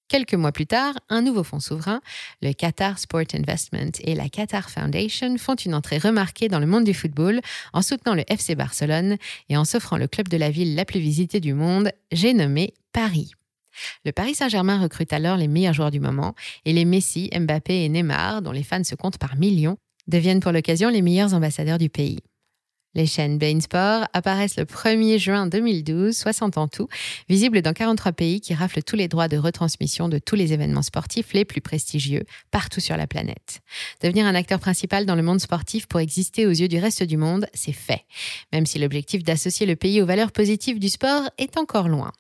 Quelques 0.08 0.36
mois 0.36 0.52
plus 0.52 0.68
tard, 0.68 0.94
un 1.10 1.24
nouveau 1.24 1.44
fonds 1.44 1.60
souverain, 1.60 2.00
le 2.44 2.54
Qatar 2.54 3.00
Sport 3.00 3.34
Investment 3.34 3.92
et 4.02 4.14
la 4.14 4.30
Qatar 4.30 4.70
Foundation, 4.70 5.36
font 5.40 5.56
une 5.56 5.74
entrée 5.74 5.98
remarquée 5.98 6.48
dans 6.48 6.60
le 6.60 6.68
monde 6.68 6.84
du 6.84 6.94
football 6.94 7.42
en 7.74 7.82
soutenant 7.82 8.14
le 8.14 8.24
FC 8.28 8.54
Barcelone 8.54 9.18
et 9.50 9.58
en 9.58 9.66
s'offrant 9.66 9.98
le 9.98 10.08
club 10.08 10.28
de 10.28 10.38
la 10.38 10.52
ville 10.52 10.76
la 10.76 10.86
plus 10.86 11.00
visitée 11.00 11.40
du 11.40 11.56
monde, 11.56 11.90
j'ai 12.12 12.36
nommé 12.36 12.76
Paris. 12.94 13.32
Le 14.06 14.12
Paris 14.12 14.36
Saint-Germain 14.36 14.82
recrute 14.82 15.14
alors 15.14 15.38
les 15.38 15.48
meilleurs 15.48 15.74
joueurs 15.74 15.92
du 15.92 16.00
moment 16.00 16.36
et 16.66 16.74
les 16.74 16.86
Messi, 16.86 17.30
Mbappé 17.38 17.84
et 17.84 17.90
Neymar, 17.90 18.42
dont 18.42 18.52
les 18.52 18.64
fans 18.64 18.84
se 18.84 18.96
comptent 18.96 19.18
par 19.18 19.36
millions, 19.36 19.78
deviennent 20.08 20.40
pour 20.40 20.52
l'occasion 20.52 20.90
les 20.90 21.02
meilleurs 21.02 21.34
ambassadeurs 21.34 21.78
du 21.78 21.90
pays. 21.90 22.20
Les 22.96 23.06
chaînes 23.06 23.38
Bein 23.38 23.60
Sport 23.60 24.08
apparaissent 24.14 24.56
le 24.56 24.64
1er 24.64 25.20
juin 25.20 25.48
2012, 25.48 26.16
60 26.16 26.58
en 26.58 26.70
tout, 26.70 26.88
visibles 27.28 27.62
dans 27.62 27.74
43 27.74 28.14
pays 28.14 28.40
qui 28.40 28.54
raflent 28.54 28.82
tous 28.84 28.96
les 28.96 29.10
droits 29.10 29.28
de 29.28 29.38
retransmission 29.38 30.08
de 30.08 30.18
tous 30.18 30.36
les 30.36 30.54
événements 30.54 30.82
sportifs 30.82 31.34
les 31.34 31.44
plus 31.44 31.60
prestigieux 31.60 32.24
partout 32.52 32.80
sur 32.80 32.96
la 32.96 33.06
planète. 33.06 33.60
Devenir 34.02 34.26
un 34.26 34.34
acteur 34.34 34.62
principal 34.62 35.06
dans 35.06 35.16
le 35.16 35.24
monde 35.24 35.42
sportif 35.42 35.88
pour 35.88 36.00
exister 36.00 36.48
aux 36.48 36.52
yeux 36.52 36.70
du 36.70 36.80
reste 36.80 37.04
du 37.04 37.18
monde, 37.18 37.48
c'est 37.54 37.74
fait, 37.74 38.06
même 38.54 38.66
si 38.66 38.80
l'objectif 38.80 39.24
d'associer 39.24 39.66
le 39.66 39.76
pays 39.76 40.02
aux 40.02 40.06
valeurs 40.06 40.32
positives 40.32 40.80
du 40.80 40.88
sport 40.88 41.30
est 41.38 41.58
encore 41.58 41.90
loin. 41.90 42.14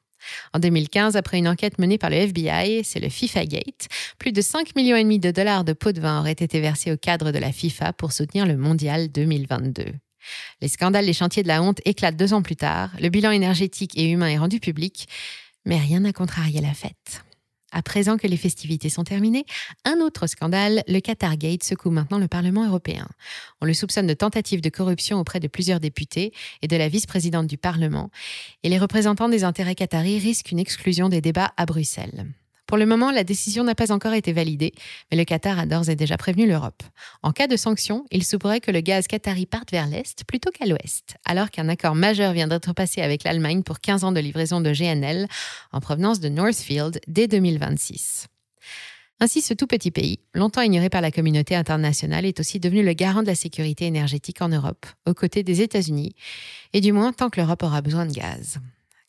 En 0.53 0.59
2015, 0.59 1.15
après 1.15 1.37
une 1.37 1.47
enquête 1.47 1.79
menée 1.79 1.97
par 1.97 2.09
le 2.09 2.17
FBI, 2.17 2.83
c'est 2.83 2.99
le 2.99 3.09
FIFA 3.09 3.45
Gate, 3.45 3.87
plus 4.19 4.31
de 4.31 4.41
5 4.41 4.75
millions 4.75 4.95
de 4.95 5.31
dollars 5.31 5.63
de 5.63 5.73
pots 5.73 5.91
de 5.91 6.01
vin 6.01 6.19
auraient 6.19 6.31
été 6.31 6.59
versés 6.59 6.91
au 6.91 6.97
cadre 6.97 7.31
de 7.31 7.39
la 7.39 7.51
FIFA 7.51 7.93
pour 7.93 8.11
soutenir 8.11 8.45
le 8.45 8.57
mondial 8.57 9.11
2022. 9.11 9.85
Les 10.61 10.67
scandales 10.67 11.05
des 11.05 11.13
chantiers 11.13 11.43
de 11.43 11.47
la 11.47 11.61
honte 11.61 11.81
éclatent 11.85 12.17
deux 12.17 12.33
ans 12.33 12.41
plus 12.41 12.55
tard, 12.55 12.91
le 12.99 13.09
bilan 13.09 13.31
énergétique 13.31 13.97
et 13.97 14.09
humain 14.09 14.27
est 14.27 14.37
rendu 14.37 14.59
public, 14.59 15.07
mais 15.65 15.77
rien 15.77 16.01
n'a 16.01 16.13
contrarié 16.13 16.61
la 16.61 16.73
fête. 16.73 17.23
À 17.75 17.81
présent 17.81 18.15
que 18.15 18.25
les 18.25 18.37
festivités 18.37 18.87
sont 18.87 19.03
terminées, 19.03 19.43
un 19.83 19.99
autre 19.99 20.27
scandale, 20.27 20.81
le 20.87 21.01
Qatargate, 21.01 21.61
secoue 21.61 21.89
maintenant 21.89 22.19
le 22.19 22.29
Parlement 22.29 22.65
européen. 22.65 23.05
On 23.59 23.65
le 23.65 23.73
soupçonne 23.73 24.07
de 24.07 24.13
tentative 24.13 24.61
de 24.61 24.69
corruption 24.69 25.19
auprès 25.19 25.41
de 25.41 25.49
plusieurs 25.49 25.81
députés 25.81 26.31
et 26.61 26.69
de 26.69 26.77
la 26.77 26.87
vice-présidente 26.87 27.47
du 27.47 27.57
Parlement, 27.57 28.11
et 28.63 28.69
les 28.69 28.79
représentants 28.79 29.27
des 29.27 29.43
intérêts 29.43 29.75
qataris 29.75 30.19
risquent 30.19 30.51
une 30.51 30.59
exclusion 30.59 31.09
des 31.09 31.19
débats 31.19 31.51
à 31.57 31.65
Bruxelles. 31.65 32.27
Pour 32.67 32.77
le 32.77 32.85
moment, 32.85 33.11
la 33.11 33.23
décision 33.23 33.63
n'a 33.63 33.75
pas 33.75 33.91
encore 33.91 34.13
été 34.13 34.33
validée, 34.33 34.73
mais 35.11 35.17
le 35.17 35.25
Qatar 35.25 35.59
a 35.59 35.65
d'ores 35.65 35.89
et 35.89 35.95
déjà 35.95 36.17
prévenu 36.17 36.47
l'Europe. 36.47 36.83
En 37.21 37.31
cas 37.31 37.47
de 37.47 37.57
sanction, 37.57 38.05
il 38.11 38.23
se 38.23 38.37
que 38.59 38.71
le 38.71 38.81
gaz 38.81 39.07
qatari 39.07 39.45
parte 39.45 39.71
vers 39.71 39.87
l'Est 39.87 40.23
plutôt 40.25 40.51
qu'à 40.51 40.65
l'Ouest, 40.65 41.15
alors 41.25 41.49
qu'un 41.49 41.67
accord 41.67 41.95
majeur 41.95 42.33
vient 42.33 42.47
d'être 42.47 42.73
passé 42.73 43.01
avec 43.01 43.23
l'Allemagne 43.23 43.63
pour 43.63 43.79
15 43.79 44.03
ans 44.03 44.11
de 44.11 44.19
livraison 44.19 44.61
de 44.61 44.71
GNL 44.71 45.27
en 45.71 45.79
provenance 45.79 46.19
de 46.19 46.29
Northfield 46.29 46.99
dès 47.07 47.27
2026. 47.27 48.27
Ainsi, 49.19 49.41
ce 49.41 49.53
tout 49.53 49.67
petit 49.67 49.91
pays, 49.91 50.19
longtemps 50.33 50.61
ignoré 50.61 50.89
par 50.89 51.01
la 51.01 51.09
communauté 51.09 51.55
internationale, 51.55 52.25
est 52.25 52.39
aussi 52.39 52.59
devenu 52.59 52.83
le 52.83 52.93
garant 52.93 53.21
de 53.21 53.27
la 53.27 53.35
sécurité 53.35 53.85
énergétique 53.85 54.41
en 54.41 54.49
Europe, 54.49 54.85
aux 55.07 55.13
côtés 55.13 55.41
des 55.41 55.61
États-Unis, 55.61 56.13
et 56.73 56.81
du 56.81 56.91
moins 56.91 57.13
tant 57.13 57.29
que 57.29 57.39
l'Europe 57.39 57.63
aura 57.63 57.81
besoin 57.81 58.05
de 58.05 58.11
gaz. 58.11 58.59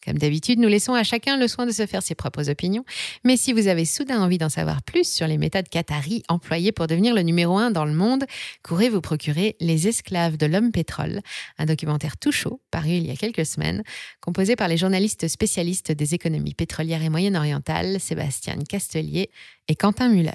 Comme 0.07 0.19
d'habitude, 0.19 0.61
nous 0.61 0.69
laissons 0.69 0.95
à 0.95 1.03
chacun 1.03 1.37
le 1.37 1.49
soin 1.49 1.67
de 1.67 1.73
se 1.73 1.85
faire 1.85 2.03
ses 2.03 2.15
propres 2.15 2.49
opinions, 2.49 2.85
mais 3.25 3.37
si 3.37 3.53
vous 3.53 3.67
avez 3.67 3.85
soudain 3.85 4.23
envie 4.23 4.39
d'en 4.39 4.49
savoir 4.49 4.83
plus 4.83 5.11
sur 5.11 5.27
les 5.27 5.37
méthodes 5.37 5.69
qataries 5.69 6.23
employées 6.29 6.71
pour 6.71 6.87
devenir 6.87 7.13
le 7.13 7.23
numéro 7.23 7.59
un 7.59 7.73
dans 7.73 7.85
le 7.85 7.93
monde, 7.93 8.25
courez 8.63 8.89
vous 8.89 9.01
procurer 9.01 9.57
Les 9.61 9.89
esclaves 9.89 10.37
de 10.37 10.47
l'homme 10.47 10.71
pétrole, 10.71 11.21
un 11.59 11.67
documentaire 11.67 12.17
tout 12.17 12.33
chaud 12.33 12.61
paru 12.71 12.91
il 12.91 13.07
y 13.07 13.11
a 13.11 13.17
quelques 13.17 13.47
semaines, 13.47 13.83
composé 14.21 14.55
par 14.55 14.69
les 14.69 14.77
journalistes 14.77 15.27
spécialistes 15.27 15.91
des 15.91 16.15
économies 16.15 16.55
pétrolières 16.55 17.03
et 17.03 17.09
moyen-orientales, 17.09 18.01
Sébastien 18.01 18.57
Castelier 18.69 19.31
et 19.67 19.75
Quentin 19.75 20.09
Muller. 20.09 20.31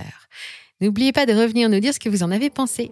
N'oubliez 0.81 1.13
pas 1.13 1.25
de 1.25 1.33
revenir 1.33 1.69
nous 1.69 1.79
dire 1.79 1.93
ce 1.93 1.99
que 1.99 2.09
vous 2.09 2.23
en 2.23 2.31
avez 2.31 2.49
pensé. 2.49 2.91